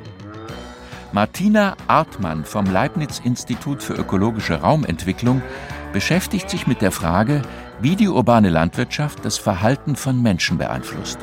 Martina 1.13 1.75
Artmann 1.87 2.45
vom 2.45 2.65
Leibniz-Institut 2.65 3.83
für 3.83 3.93
ökologische 3.93 4.61
Raumentwicklung 4.61 5.41
beschäftigt 5.93 6.49
sich 6.49 6.67
mit 6.67 6.81
der 6.81 6.91
Frage, 6.91 7.41
wie 7.81 7.95
die 7.95 8.07
urbane 8.07 8.49
Landwirtschaft 8.49 9.23
das 9.25 9.37
Verhalten 9.37 9.95
von 9.95 10.21
Menschen 10.21 10.57
beeinflusst. 10.57 11.19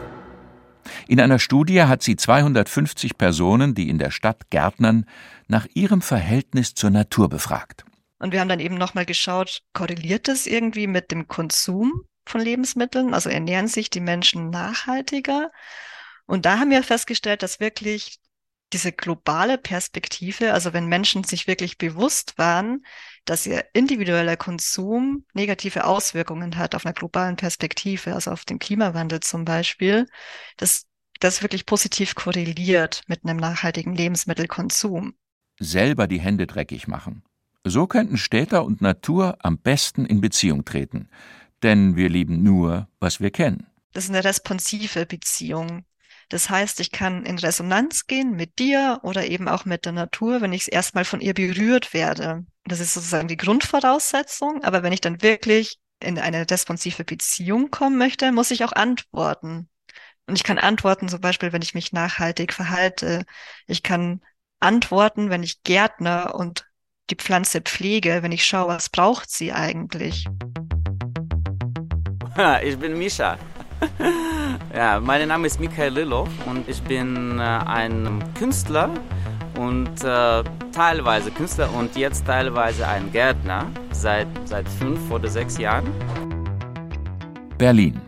In 1.09 1.21
einer 1.21 1.39
Studie 1.39 1.85
hat 1.85 2.03
sie 2.03 2.17
250 2.17 3.17
Personen, 3.17 3.75
die 3.75 3.89
in 3.89 3.99
der 3.99 4.11
Stadt 4.11 4.51
gärtnern, 4.51 5.07
nach 5.47 5.67
ihrem 5.73 6.03
Verhältnis 6.03 6.75
zur 6.75 6.91
Natur 6.91 7.31
befragt. 7.31 7.87
Und 8.19 8.33
wir 8.33 8.41
haben 8.41 8.51
dann 8.51 8.61
eben 8.61 8.75
nochmal 8.75 9.07
geschaut, 9.07 9.63
korreliert 9.73 10.29
das 10.29 10.47
irgendwie 10.47 10.87
mit 10.87 11.11
dem 11.11 11.27
Konsum 11.27 12.03
von 12.27 12.43
Lebensmitteln? 12.43 13.15
Also 13.15 13.31
ernähren 13.31 13.69
sich 13.69 13.89
die 13.89 14.01
Menschen 14.01 14.51
nachhaltiger? 14.51 15.51
Und 16.27 16.45
da 16.45 16.59
haben 16.59 16.71
wir 16.71 16.83
festgestellt, 16.83 17.43
dass 17.43 17.59
wirklich 17.59 18.19
diese 18.75 18.93
globale 18.93 19.57
Perspektive, 19.57 20.53
also 20.53 20.75
wenn 20.75 20.89
Menschen 20.89 21.25
sich 21.25 21.47
wirklich 21.47 21.79
bewusst 21.79 22.37
waren, 22.37 22.85
dass 23.25 23.47
ihr 23.47 23.65
individueller 23.73 24.37
Konsum 24.37 25.25
negative 25.33 25.87
Auswirkungen 25.87 26.59
hat 26.59 26.75
auf 26.75 26.85
einer 26.85 26.93
globalen 26.93 27.37
Perspektive, 27.37 28.13
also 28.13 28.31
auf 28.31 28.45
den 28.45 28.59
Klimawandel 28.59 29.21
zum 29.21 29.47
Beispiel, 29.47 30.07
dass 30.59 30.85
das 31.21 31.43
wirklich 31.43 31.67
positiv 31.67 32.15
korreliert 32.15 33.03
mit 33.07 33.25
einem 33.25 33.39
nachhaltigen 33.39 33.95
Lebensmittelkonsum. 33.95 35.15
Selber 35.59 36.07
die 36.07 36.21
Hände 36.21 36.47
dreckig 36.47 36.87
machen. 36.89 37.23
So 37.65 37.87
könnten 37.87 38.17
Städter 38.17 38.65
und 38.65 38.81
Natur 38.81 39.37
am 39.41 39.59
besten 39.59 40.07
in 40.07 40.21
Beziehung 40.21 40.65
treten. 40.65 41.09
Denn 41.63 41.97
wir 41.97 42.09
lieben 42.09 42.43
nur, 42.43 42.89
was 43.01 43.21
wir 43.21 43.31
kennen. 43.31 43.67
Das 43.93 44.05
ist 44.05 44.11
eine 44.11 44.25
responsive 44.25 45.07
Beziehung. 45.07 45.85
Das 46.29 46.51
heißt, 46.51 46.79
ich 46.81 46.93
kann 46.93 47.25
in 47.25 47.39
Resonanz 47.39 48.07
gehen 48.07 48.37
mit 48.37 48.59
dir 48.59 49.01
oder 49.03 49.27
eben 49.27 49.49
auch 49.49 49.65
mit 49.65 49.87
der 49.87 49.93
Natur, 49.93 50.41
wenn 50.41 50.53
ich 50.53 50.73
erstmal 50.73 51.05
von 51.05 51.21
ihr 51.21 51.35
berührt 51.35 51.95
werde. 51.95 52.45
Das 52.65 52.81
ist 52.81 52.95
sozusagen 52.95 53.29
die 53.29 53.39
Grundvoraussetzung. 53.39 54.63
Aber 54.63 54.83
wenn 54.83 54.93
ich 54.93 55.01
dann 55.01 55.23
wirklich 55.23 55.79
in 56.01 56.19
eine 56.19 56.49
responsive 56.49 57.05
Beziehung 57.05 57.71
kommen 57.71 57.97
möchte, 57.99 58.31
muss 58.31 58.51
ich 58.51 58.63
auch 58.65 58.73
antworten. 58.73 59.69
Und 60.29 60.37
ich 60.37 60.45
kann 60.45 60.59
antworten, 60.59 61.09
zum 61.09 61.23
Beispiel, 61.23 61.53
wenn 61.55 61.63
ich 61.63 61.75
mich 61.75 61.93
nachhaltig 61.93 62.53
verhalte. 62.53 63.25
Ich 63.67 63.83
kann 63.83 64.21
antworten, 64.61 65.31
wenn 65.31 65.43
ich 65.43 65.63
Gärtner 65.63 66.35
und 66.35 66.67
die 67.09 67.17
Pflanze 67.17 67.63
pflege, 67.63 68.23
wenn 68.23 68.33
ich 68.33 68.45
schaue, 68.45 68.69
was 68.69 68.91
braucht 68.91 69.31
sie 69.31 69.53
eigentlich. 69.53 70.27
Ich 72.63 72.79
bin 72.79 72.97
Misha. 72.97 73.37
ja, 74.73 75.01
mein 75.01 75.27
Name 75.27 75.49
ist 75.49 75.59
Michael 75.59 75.95
Lilov 75.95 76.29
und 76.47 76.69
ich 76.69 76.81
bin 76.83 77.41
äh, 77.41 77.43
ein 77.43 78.23
Künstler 78.39 78.91
und 79.57 80.05
äh, 80.05 80.45
teilweise 80.71 81.33
Künstler 81.33 81.69
und 81.75 81.97
jetzt 81.97 82.25
teilweise 82.27 82.87
ein 82.87 83.11
Gärtner 83.11 83.67
seit, 83.91 84.29
seit 84.45 84.69
fünf 84.69 85.11
oder 85.11 85.29
sechs 85.29 85.59
Jahren. 85.59 85.93
Berlin. 87.57 88.08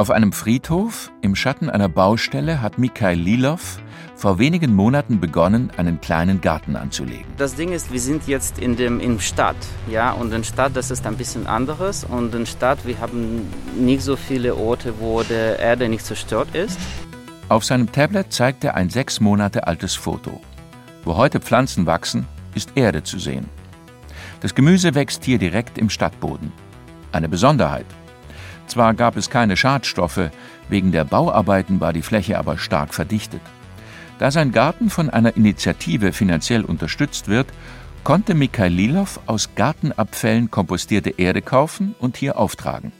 Auf 0.00 0.10
einem 0.10 0.32
Friedhof 0.32 1.12
im 1.20 1.36
Schatten 1.36 1.68
einer 1.68 1.90
Baustelle 1.90 2.62
hat 2.62 2.78
Mikhail 2.78 3.18
Lilov 3.18 3.82
vor 4.16 4.38
wenigen 4.38 4.74
Monaten 4.74 5.20
begonnen, 5.20 5.70
einen 5.76 6.00
kleinen 6.00 6.40
Garten 6.40 6.74
anzulegen. 6.74 7.26
Das 7.36 7.54
Ding 7.54 7.70
ist, 7.70 7.92
wir 7.92 8.00
sind 8.00 8.26
jetzt 8.26 8.58
in 8.58 8.76
dem 8.76 8.98
in 8.98 9.20
Stadt, 9.20 9.58
ja, 9.90 10.12
und 10.12 10.32
in 10.32 10.42
Stadt, 10.42 10.74
das 10.74 10.90
ist 10.90 11.06
ein 11.06 11.18
bisschen 11.18 11.46
anderes 11.46 12.04
und 12.04 12.34
in 12.34 12.46
Stadt, 12.46 12.86
wir 12.86 12.98
haben 12.98 13.46
nicht 13.78 14.00
so 14.00 14.16
viele 14.16 14.56
Orte, 14.56 14.94
wo 15.00 15.22
die 15.22 15.34
Erde 15.34 15.86
nicht 15.86 16.06
zerstört 16.06 16.54
ist. 16.54 16.80
Auf 17.50 17.66
seinem 17.66 17.92
Tablet 17.92 18.32
zeigt 18.32 18.64
er 18.64 18.76
ein 18.76 18.88
sechs 18.88 19.20
Monate 19.20 19.66
altes 19.66 19.96
Foto. 19.96 20.40
Wo 21.04 21.18
heute 21.18 21.40
Pflanzen 21.40 21.84
wachsen, 21.84 22.26
ist 22.54 22.72
Erde 22.74 23.02
zu 23.02 23.18
sehen. 23.18 23.50
Das 24.40 24.54
Gemüse 24.54 24.94
wächst 24.94 25.24
hier 25.24 25.36
direkt 25.36 25.76
im 25.76 25.90
Stadtboden. 25.90 26.52
Eine 27.12 27.28
Besonderheit. 27.28 27.84
Zwar 28.70 28.94
gab 28.94 29.16
es 29.16 29.30
keine 29.30 29.56
Schadstoffe, 29.56 30.30
wegen 30.68 30.92
der 30.92 31.04
Bauarbeiten 31.04 31.80
war 31.80 31.92
die 31.92 32.02
Fläche 32.02 32.38
aber 32.38 32.56
stark 32.56 32.94
verdichtet. 32.94 33.40
Da 34.20 34.30
sein 34.30 34.52
Garten 34.52 34.90
von 34.90 35.10
einer 35.10 35.36
Initiative 35.36 36.12
finanziell 36.12 36.64
unterstützt 36.64 37.26
wird, 37.26 37.48
konnte 38.04 38.34
Mikhail 38.34 38.72
Lilov 38.72 39.18
aus 39.26 39.50
Gartenabfällen 39.56 40.52
kompostierte 40.52 41.10
Erde 41.10 41.42
kaufen 41.42 41.96
und 41.98 42.16
hier 42.16 42.38
auftragen. 42.38 42.92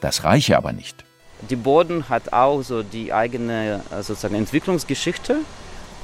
Das 0.00 0.22
reiche 0.22 0.56
aber 0.56 0.72
nicht. 0.72 1.04
Die 1.50 1.56
Boden 1.56 2.08
hat 2.08 2.32
auch 2.32 2.62
so 2.62 2.84
die 2.84 3.12
eigene 3.12 3.80
äh, 3.90 4.02
sozusagen 4.04 4.36
Entwicklungsgeschichte 4.36 5.38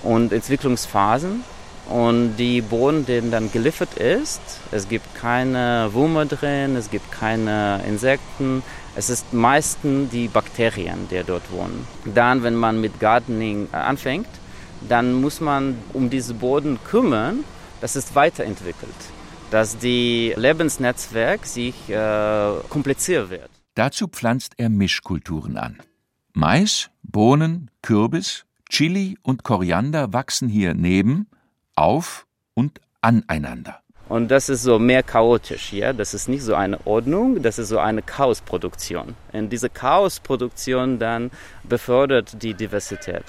und 0.03 0.33
Entwicklungsphasen. 0.33 1.45
Und 1.89 2.37
die 2.37 2.61
Boden, 2.61 3.07
denen 3.07 3.31
dann 3.31 3.51
geliefert 3.51 3.95
ist, 3.95 4.43
es 4.73 4.91
gibt 4.91 5.15
keine 5.15 5.89
Würmer 5.95 6.27
drin, 6.27 6.77
es 6.77 6.91
gibt 6.91 7.11
keine 7.11 7.81
Insekten, 7.89 8.63
es 8.99 9.11
ist 9.11 9.33
meistens 9.33 10.11
die 10.11 10.27
Bakterien, 10.27 11.07
die 11.09 11.23
dort 11.25 11.53
wohnen. 11.53 11.87
Dann, 12.05 12.43
wenn 12.43 12.57
man 12.57 12.81
mit 12.81 12.99
Gardening 12.99 13.69
äh, 13.73 13.77
anfängt, 13.77 14.29
dann 14.89 15.13
muss 15.13 15.41
man 15.41 15.79
um 15.93 16.11
diesen 16.11 16.39
Boden 16.39 16.81
kümmern, 16.83 17.45
dass 17.81 17.95
es 17.95 18.17
weiterentwickelt, 18.17 19.01
dass 19.53 19.79
die 19.79 20.35
Lebensnetzwerk 20.37 21.47
sich 21.47 21.89
äh, 21.89 22.55
kompliziert 22.69 23.31
wird. 23.31 23.51
Dazu 23.75 24.09
pflanzt 24.09 24.55
er 24.57 24.69
Mischkulturen 24.69 25.59
an. 25.59 25.79
Mais, 26.33 26.91
Bohnen, 27.05 27.71
Kürbis, 27.83 28.47
Chili 28.69 29.17
und 29.23 29.45
Koriander 29.45 30.13
wachsen 30.13 30.49
hier 30.49 30.75
neben, 30.75 31.29
auf 31.77 32.27
und 32.55 32.81
aneinander. 33.01 33.81
Und 34.09 34.31
das 34.31 34.49
ist 34.49 34.63
so 34.63 34.79
mehr 34.79 35.03
chaotisch, 35.03 35.73
ja. 35.73 35.93
Das 35.93 36.15
ist 36.15 36.29
nicht 36.29 36.43
so 36.43 36.55
eine 36.55 36.79
Ordnung, 36.87 37.43
das 37.43 37.59
ist 37.59 37.69
so 37.69 37.79
eine 37.79 38.03
Chaosproduktion. 38.03 39.15
Und 39.33 39.51
diese 39.51 39.69
Chaosproduktion 39.69 40.99
dann 40.99 41.31
befördert 41.63 42.43
die 42.43 42.55
Diversität. 42.55 43.25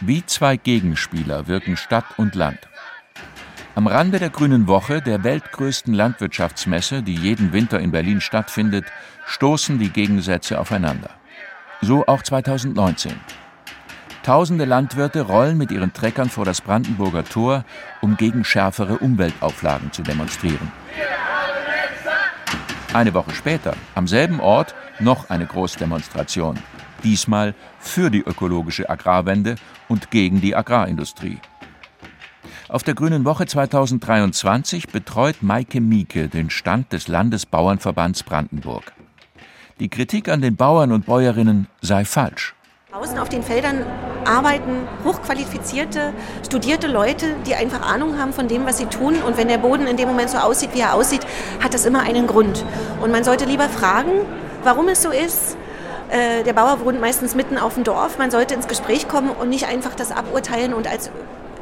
Wie 0.00 0.24
zwei 0.26 0.56
Gegenspieler 0.56 1.46
wirken 1.46 1.76
Stadt 1.76 2.06
und 2.16 2.34
Land. 2.34 2.58
Am 3.74 3.86
Rande 3.86 4.18
der 4.18 4.30
Grünen 4.30 4.66
Woche, 4.66 5.00
der 5.00 5.22
weltgrößten 5.22 5.94
Landwirtschaftsmesse, 5.94 7.02
die 7.02 7.14
jeden 7.14 7.52
Winter 7.52 7.78
in 7.78 7.90
Berlin 7.90 8.20
stattfindet, 8.20 8.84
stoßen 9.26 9.78
die 9.78 9.90
Gegensätze 9.90 10.58
aufeinander. 10.58 11.10
So 11.80 12.06
auch 12.06 12.22
2019. 12.22 13.12
Tausende 14.22 14.64
Landwirte 14.64 15.22
rollen 15.22 15.58
mit 15.58 15.70
ihren 15.70 15.92
Treckern 15.92 16.30
vor 16.30 16.44
das 16.44 16.60
Brandenburger 16.60 17.24
Tor, 17.24 17.64
um 18.00 18.16
gegen 18.16 18.44
schärfere 18.44 18.98
Umweltauflagen 18.98 19.92
zu 19.92 20.02
demonstrieren. 20.02 20.70
Eine 22.92 23.14
Woche 23.14 23.32
später, 23.34 23.74
am 23.94 24.06
selben 24.06 24.38
Ort, 24.40 24.74
noch 25.00 25.30
eine 25.30 25.46
Großdemonstration 25.46 26.58
diesmal 27.02 27.54
für 27.78 28.10
die 28.10 28.20
ökologische 28.20 28.88
Agrarwende 28.88 29.56
und 29.88 30.10
gegen 30.10 30.40
die 30.40 30.54
Agrarindustrie. 30.54 31.38
Auf 32.68 32.82
der 32.82 32.94
Grünen 32.94 33.24
Woche 33.24 33.46
2023 33.46 34.88
betreut 34.88 35.42
Maike 35.42 35.80
Mieke 35.80 36.28
den 36.28 36.48
Stand 36.48 36.92
des 36.92 37.08
Landesbauernverbands 37.08 38.22
Brandenburg. 38.22 38.92
Die 39.78 39.88
Kritik 39.88 40.28
an 40.28 40.40
den 40.40 40.56
Bauern 40.56 40.92
und 40.92 41.06
Bäuerinnen 41.06 41.66
sei 41.80 42.04
falsch. 42.04 42.54
Außen 42.92 43.18
auf 43.18 43.28
den 43.28 43.42
Feldern 43.42 43.84
arbeiten 44.26 44.88
hochqualifizierte, 45.04 46.12
studierte 46.44 46.86
Leute, 46.86 47.36
die 47.46 47.54
einfach 47.54 47.82
Ahnung 47.82 48.18
haben 48.18 48.32
von 48.32 48.48
dem, 48.48 48.66
was 48.66 48.78
sie 48.78 48.86
tun. 48.86 49.16
Und 49.26 49.36
wenn 49.36 49.48
der 49.48 49.58
Boden 49.58 49.86
in 49.86 49.96
dem 49.96 50.08
Moment 50.08 50.30
so 50.30 50.38
aussieht, 50.38 50.70
wie 50.74 50.80
er 50.80 50.94
aussieht, 50.94 51.26
hat 51.60 51.74
das 51.74 51.84
immer 51.84 52.00
einen 52.00 52.26
Grund. 52.26 52.64
Und 53.00 53.10
man 53.10 53.24
sollte 53.24 53.44
lieber 53.44 53.68
fragen, 53.68 54.10
warum 54.64 54.88
es 54.88 55.02
so 55.02 55.10
ist, 55.10 55.56
äh, 56.10 56.42
der 56.44 56.52
Bauer 56.52 56.80
wohnt 56.84 57.00
meistens 57.00 57.34
mitten 57.34 57.56
auf 57.56 57.74
dem 57.74 57.84
Dorf. 57.84 58.18
Man 58.18 58.30
sollte 58.30 58.54
ins 58.54 58.68
Gespräch 58.68 59.08
kommen 59.08 59.30
und 59.30 59.48
nicht 59.48 59.66
einfach 59.66 59.94
das 59.94 60.12
aburteilen 60.12 60.74
und 60.74 60.86
als 60.86 61.10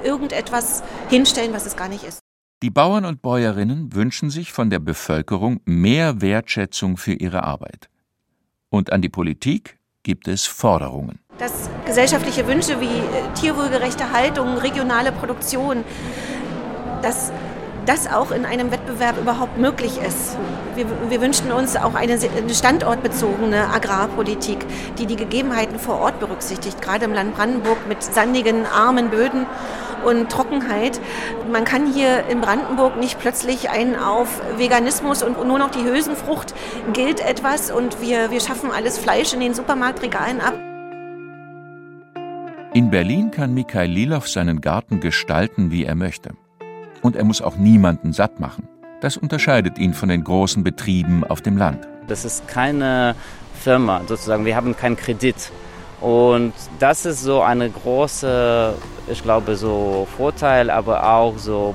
irgendetwas 0.02 0.82
hinstellen, 1.08 1.52
was 1.52 1.66
es 1.66 1.76
gar 1.76 1.88
nicht 1.88 2.04
ist. 2.04 2.20
Die 2.62 2.70
Bauern 2.70 3.06
und 3.06 3.22
Bäuerinnen 3.22 3.94
wünschen 3.94 4.28
sich 4.28 4.52
von 4.52 4.68
der 4.68 4.80
Bevölkerung 4.80 5.60
mehr 5.64 6.20
Wertschätzung 6.20 6.96
für 6.96 7.14
ihre 7.14 7.44
Arbeit. 7.44 7.88
Und 8.68 8.92
an 8.92 9.00
die 9.00 9.08
Politik 9.08 9.78
gibt 10.02 10.28
es 10.28 10.46
Forderungen. 10.46 11.20
Dass 11.40 11.70
gesellschaftliche 11.86 12.46
Wünsche 12.46 12.82
wie 12.82 12.84
äh, 12.84 13.32
tierwohlgerechte 13.40 14.12
Haltung, 14.12 14.58
regionale 14.58 15.10
Produktion, 15.10 15.84
dass 17.00 17.32
das 17.86 18.12
auch 18.12 18.30
in 18.30 18.44
einem 18.44 18.70
Wettbewerb 18.70 19.16
überhaupt 19.18 19.56
möglich 19.56 19.98
ist. 20.06 20.36
Wir, 20.74 20.84
wir 21.08 21.20
wünschten 21.22 21.50
uns 21.50 21.76
auch 21.76 21.94
eine, 21.94 22.12
eine 22.12 22.54
standortbezogene 22.54 23.68
Agrarpolitik, 23.68 24.58
die 24.98 25.06
die 25.06 25.16
Gegebenheiten 25.16 25.78
vor 25.78 25.98
Ort 26.00 26.20
berücksichtigt, 26.20 26.82
gerade 26.82 27.06
im 27.06 27.14
Land 27.14 27.34
Brandenburg 27.34 27.78
mit 27.88 28.02
sandigen, 28.02 28.66
armen 28.66 29.08
Böden 29.08 29.46
und 30.04 30.30
Trockenheit. 30.30 31.00
Man 31.50 31.64
kann 31.64 31.90
hier 31.90 32.26
in 32.28 32.42
Brandenburg 32.42 32.98
nicht 32.98 33.18
plötzlich 33.18 33.70
einen 33.70 33.96
auf 33.96 34.42
Veganismus 34.58 35.22
und 35.22 35.42
nur 35.42 35.58
noch 35.58 35.70
die 35.70 35.84
Hülsenfrucht 35.84 36.54
gilt 36.92 37.20
etwas 37.20 37.70
und 37.70 38.02
wir, 38.02 38.30
wir 38.30 38.40
schaffen 38.40 38.70
alles 38.70 38.98
Fleisch 38.98 39.32
in 39.32 39.40
den 39.40 39.54
Supermarktregalen 39.54 40.42
ab. 40.42 40.69
In 42.72 42.88
Berlin 42.88 43.32
kann 43.32 43.52
Mikhail 43.52 43.90
Lilov 43.90 44.28
seinen 44.28 44.60
Garten 44.60 45.00
gestalten, 45.00 45.72
wie 45.72 45.84
er 45.84 45.96
möchte. 45.96 46.30
Und 47.02 47.16
er 47.16 47.24
muss 47.24 47.42
auch 47.42 47.56
niemanden 47.56 48.12
satt 48.12 48.38
machen. 48.38 48.68
Das 49.00 49.16
unterscheidet 49.16 49.76
ihn 49.76 49.92
von 49.92 50.08
den 50.08 50.22
großen 50.22 50.62
Betrieben 50.62 51.24
auf 51.24 51.40
dem 51.40 51.56
Land. 51.56 51.88
Das 52.06 52.24
ist 52.24 52.46
keine 52.46 53.16
Firma, 53.58 54.02
sozusagen. 54.06 54.44
Wir 54.44 54.54
haben 54.54 54.76
keinen 54.76 54.96
Kredit. 54.96 55.50
Und 56.00 56.52
das 56.78 57.06
ist 57.06 57.22
so 57.22 57.42
eine 57.42 57.68
große, 57.68 58.74
ich 59.08 59.20
glaube, 59.24 59.56
so 59.56 60.06
Vorteil, 60.16 60.70
aber 60.70 61.12
auch 61.12 61.38
so, 61.38 61.74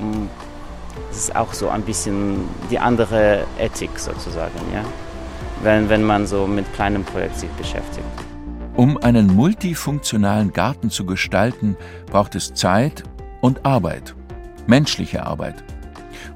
es 1.12 1.18
ist 1.18 1.36
auch 1.36 1.52
so 1.52 1.68
ein 1.68 1.82
bisschen 1.82 2.48
die 2.72 2.80
andere 2.80 3.44
Ethik 3.60 4.00
sozusagen, 4.00 4.60
ja. 4.74 4.86
Wenn, 5.62 5.90
wenn 5.90 6.04
man 6.04 6.26
so 6.26 6.48
mit 6.48 6.72
kleinem 6.74 7.04
Projekt 7.04 7.38
sich 7.38 7.50
beschäftigt. 7.52 8.25
Um 8.78 8.98
einen 8.98 9.34
multifunktionalen 9.34 10.52
Garten 10.52 10.90
zu 10.90 11.06
gestalten, 11.06 11.78
braucht 12.08 12.36
es 12.36 12.54
Zeit 12.54 13.04
und 13.40 13.66
Arbeit, 13.66 14.14
menschliche 14.68 15.26
Arbeit. 15.26 15.64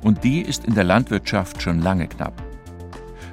Und 0.04 0.24
die 0.24 0.42
ist 0.42 0.64
in 0.64 0.74
der 0.74 0.86
Landwirtschaft 0.86 1.62
schon 1.62 1.82
lange 1.82 2.08
knapp. 2.08 2.42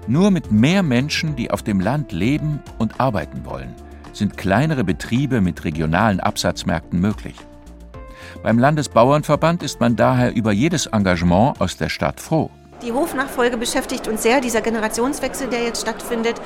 Nur 0.09 0.33
mit 0.33 0.51
mehr 0.51 0.83
Menschen, 0.83 1.37
die 1.37 1.53
auf 1.53 1.62
dem 1.62 1.79
Land 1.79 2.11
leben 2.11 2.61
und 2.79 3.01
arbeiten 3.01 3.45
wollen, 3.45 3.75
sind 4.12 4.37
kleinere 4.37 4.83
Betriebe 4.83 5.40
mit 5.40 5.64
regionalen 5.64 6.19
Absatzmärkten 6.19 7.01
möglich. 7.01 7.37
Beim 8.42 8.59
Landesbauernverband 8.59 9.62
ist 9.62 9.79
man 9.79 9.95
daher 9.95 10.35
über 10.35 10.51
jedes 10.51 10.87
Engagement 10.87 11.61
aus 11.61 11.77
der 11.77 11.90
Stadt 11.90 12.21
froh. 12.21 12.51
Die 12.83 12.93
Hofnachfolge 12.93 13.57
beschäftigt 13.57 14.07
uns 14.07 14.23
sehr, 14.23 14.41
dieser 14.41 14.61
Generationswechsel, 14.61 15.49
der 15.49 15.62
jetzt 15.62 15.81
stattfindet. 15.81 16.41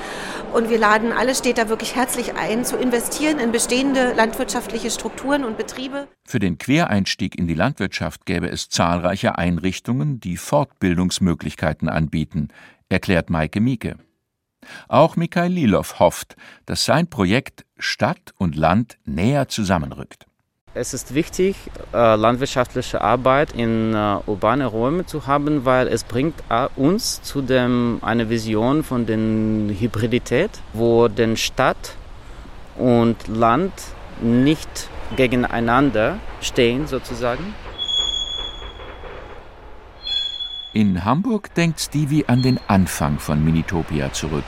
Und 0.53 0.71
wir 0.71 0.79
laden 0.79 1.13
alle 1.13 1.35
Städter 1.35 1.69
wirklich 1.69 1.97
herzlich 1.97 2.35
ein, 2.37 2.65
zu 2.65 2.77
investieren 2.77 3.41
in 3.41 3.51
bestehende 3.51 4.13
landwirtschaftliche 4.15 4.91
Strukturen 4.91 5.45
und 5.45 5.59
Betriebe. 5.59 6.07
Für 6.25 6.39
den 6.39 6.59
Quereinstieg 6.59 7.37
in 7.37 7.49
die 7.49 7.55
Landwirtschaft 7.55 8.27
gäbe 8.27 8.49
es 8.49 8.69
zahlreiche 8.69 9.39
Einrichtungen, 9.39 10.21
die 10.21 10.37
Fortbildungsmöglichkeiten 10.37 11.89
anbieten, 11.89 12.49
erklärt 12.89 13.29
Maike 13.29 13.61
Mieke. 13.61 13.97
Auch 14.89 15.17
Mikhail 15.17 15.51
Lilov 15.51 15.99
hofft, 15.99 16.37
dass 16.67 16.85
sein 16.85 17.09
Projekt 17.09 17.65
Stadt 17.79 18.35
und 18.37 18.55
Land 18.55 18.99
näher 19.05 19.49
zusammenrückt. 19.49 20.27
Es 20.73 20.95
ist 20.95 21.15
wichtig, 21.15 21.57
äh, 21.93 22.15
landwirtschaftliche 22.15 23.01
Arbeit 23.01 23.51
in 23.55 23.93
äh, 23.93 24.19
urbane 24.27 24.67
Räume 24.67 25.05
zu 25.05 25.27
haben, 25.27 25.65
weil 25.65 25.89
es 25.89 26.05
bringt 26.05 26.37
äh, 26.49 26.69
uns 26.77 27.21
zu 27.23 27.43
dem 27.43 27.99
eine 28.03 28.31
Vision 28.31 28.85
von 28.85 29.05
der 29.05 29.17
Hybridität, 29.17 30.51
wo 30.73 31.09
denn 31.09 31.37
Stadt 31.37 31.97
und 32.77 33.17
Land 33.27 33.73
nicht 34.21 34.89
gegeneinander 35.17 36.19
stehen 36.41 36.87
sozusagen. 36.87 37.53
In 40.73 41.05
Hamburg 41.05 41.53
denkt 41.57 41.81
Stevie 41.81 42.27
an 42.29 42.43
den 42.43 42.61
Anfang 42.69 43.19
von 43.19 43.45
Minitopia 43.45 44.13
zurück, 44.13 44.45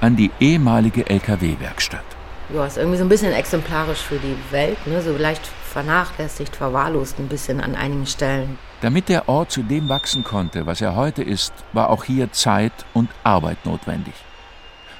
an 0.00 0.16
die 0.16 0.30
ehemalige 0.40 1.10
LKW-Werkstatt. 1.10 2.06
Ja, 2.54 2.64
ist 2.64 2.78
irgendwie 2.78 2.96
so 2.96 3.04
ein 3.04 3.10
bisschen 3.10 3.34
exemplarisch 3.34 3.98
für 3.98 4.16
die 4.16 4.34
Welt, 4.50 4.78
ne? 4.86 5.02
so 5.02 5.14
leicht 5.14 5.42
vernachlässigt, 5.78 6.56
verwahrlost 6.56 7.20
ein 7.20 7.28
bisschen 7.28 7.60
an 7.60 7.76
einigen 7.76 8.06
Stellen. 8.06 8.58
Damit 8.80 9.08
der 9.08 9.28
Ort 9.28 9.52
zu 9.52 9.62
dem 9.62 9.88
wachsen 9.88 10.24
konnte, 10.24 10.66
was 10.66 10.80
er 10.80 10.96
heute 10.96 11.22
ist, 11.22 11.52
war 11.72 11.90
auch 11.90 12.02
hier 12.02 12.32
Zeit 12.32 12.72
und 12.94 13.08
Arbeit 13.22 13.64
notwendig. 13.64 14.14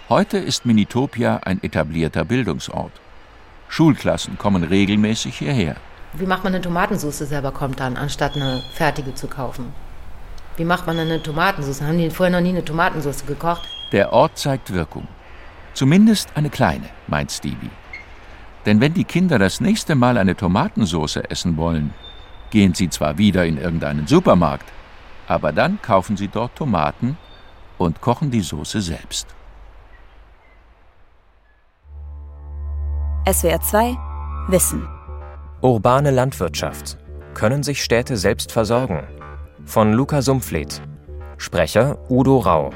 Heute 0.08 0.38
ist 0.38 0.66
Minitopia 0.66 1.40
ein 1.42 1.60
etablierter 1.64 2.24
Bildungsort. 2.24 2.92
Schulklassen 3.68 4.38
kommen 4.38 4.62
regelmäßig 4.62 5.36
hierher. 5.38 5.74
Wie 6.12 6.26
macht 6.26 6.44
man 6.44 6.54
eine 6.54 6.62
Tomatensauce 6.62 7.18
selber 7.18 7.50
kommt 7.50 7.80
dann, 7.80 7.96
anstatt 7.96 8.36
eine 8.36 8.62
fertige 8.72 9.16
zu 9.16 9.26
kaufen? 9.26 9.72
Wie 10.56 10.64
macht 10.64 10.86
man 10.86 10.96
eine 10.96 11.20
Tomatensauce? 11.20 11.82
Haben 11.82 11.98
die 11.98 12.10
vorher 12.10 12.36
noch 12.36 12.40
nie 12.40 12.50
eine 12.50 12.64
Tomatensauce 12.64 13.26
gekocht? 13.26 13.68
Der 13.90 14.12
Ort 14.12 14.38
zeigt 14.38 14.72
Wirkung. 14.72 15.08
Zumindest 15.74 16.28
eine 16.36 16.50
kleine, 16.50 16.88
meint 17.08 17.32
Stevie. 17.32 17.70
Denn 18.68 18.82
wenn 18.82 18.92
die 18.92 19.04
Kinder 19.04 19.38
das 19.38 19.62
nächste 19.62 19.94
Mal 19.94 20.18
eine 20.18 20.36
Tomatensauce 20.36 21.16
essen 21.16 21.56
wollen, 21.56 21.94
gehen 22.50 22.74
sie 22.74 22.90
zwar 22.90 23.16
wieder 23.16 23.46
in 23.46 23.56
irgendeinen 23.56 24.06
Supermarkt, 24.06 24.70
aber 25.26 25.52
dann 25.52 25.80
kaufen 25.80 26.18
sie 26.18 26.28
dort 26.28 26.54
Tomaten 26.54 27.16
und 27.78 28.02
kochen 28.02 28.30
die 28.30 28.42
Soße 28.42 28.82
selbst. 28.82 29.26
SWR 33.26 33.62
2 33.62 33.96
Wissen 34.48 34.86
Urbane 35.62 36.10
Landwirtschaft. 36.10 36.98
Können 37.32 37.62
sich 37.62 37.82
Städte 37.82 38.18
selbst 38.18 38.52
versorgen? 38.52 39.02
Von 39.64 39.94
Luca 39.94 40.20
Sumpfleth. 40.20 40.82
Sprecher 41.38 41.96
Udo 42.10 42.36
Rau. 42.36 42.68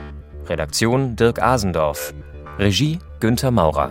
Redaktion 0.46 1.16
Dirk 1.16 1.42
Asendorf. 1.42 2.14
Regie 2.58 2.98
Günther 3.20 3.50
Maurer. 3.50 3.90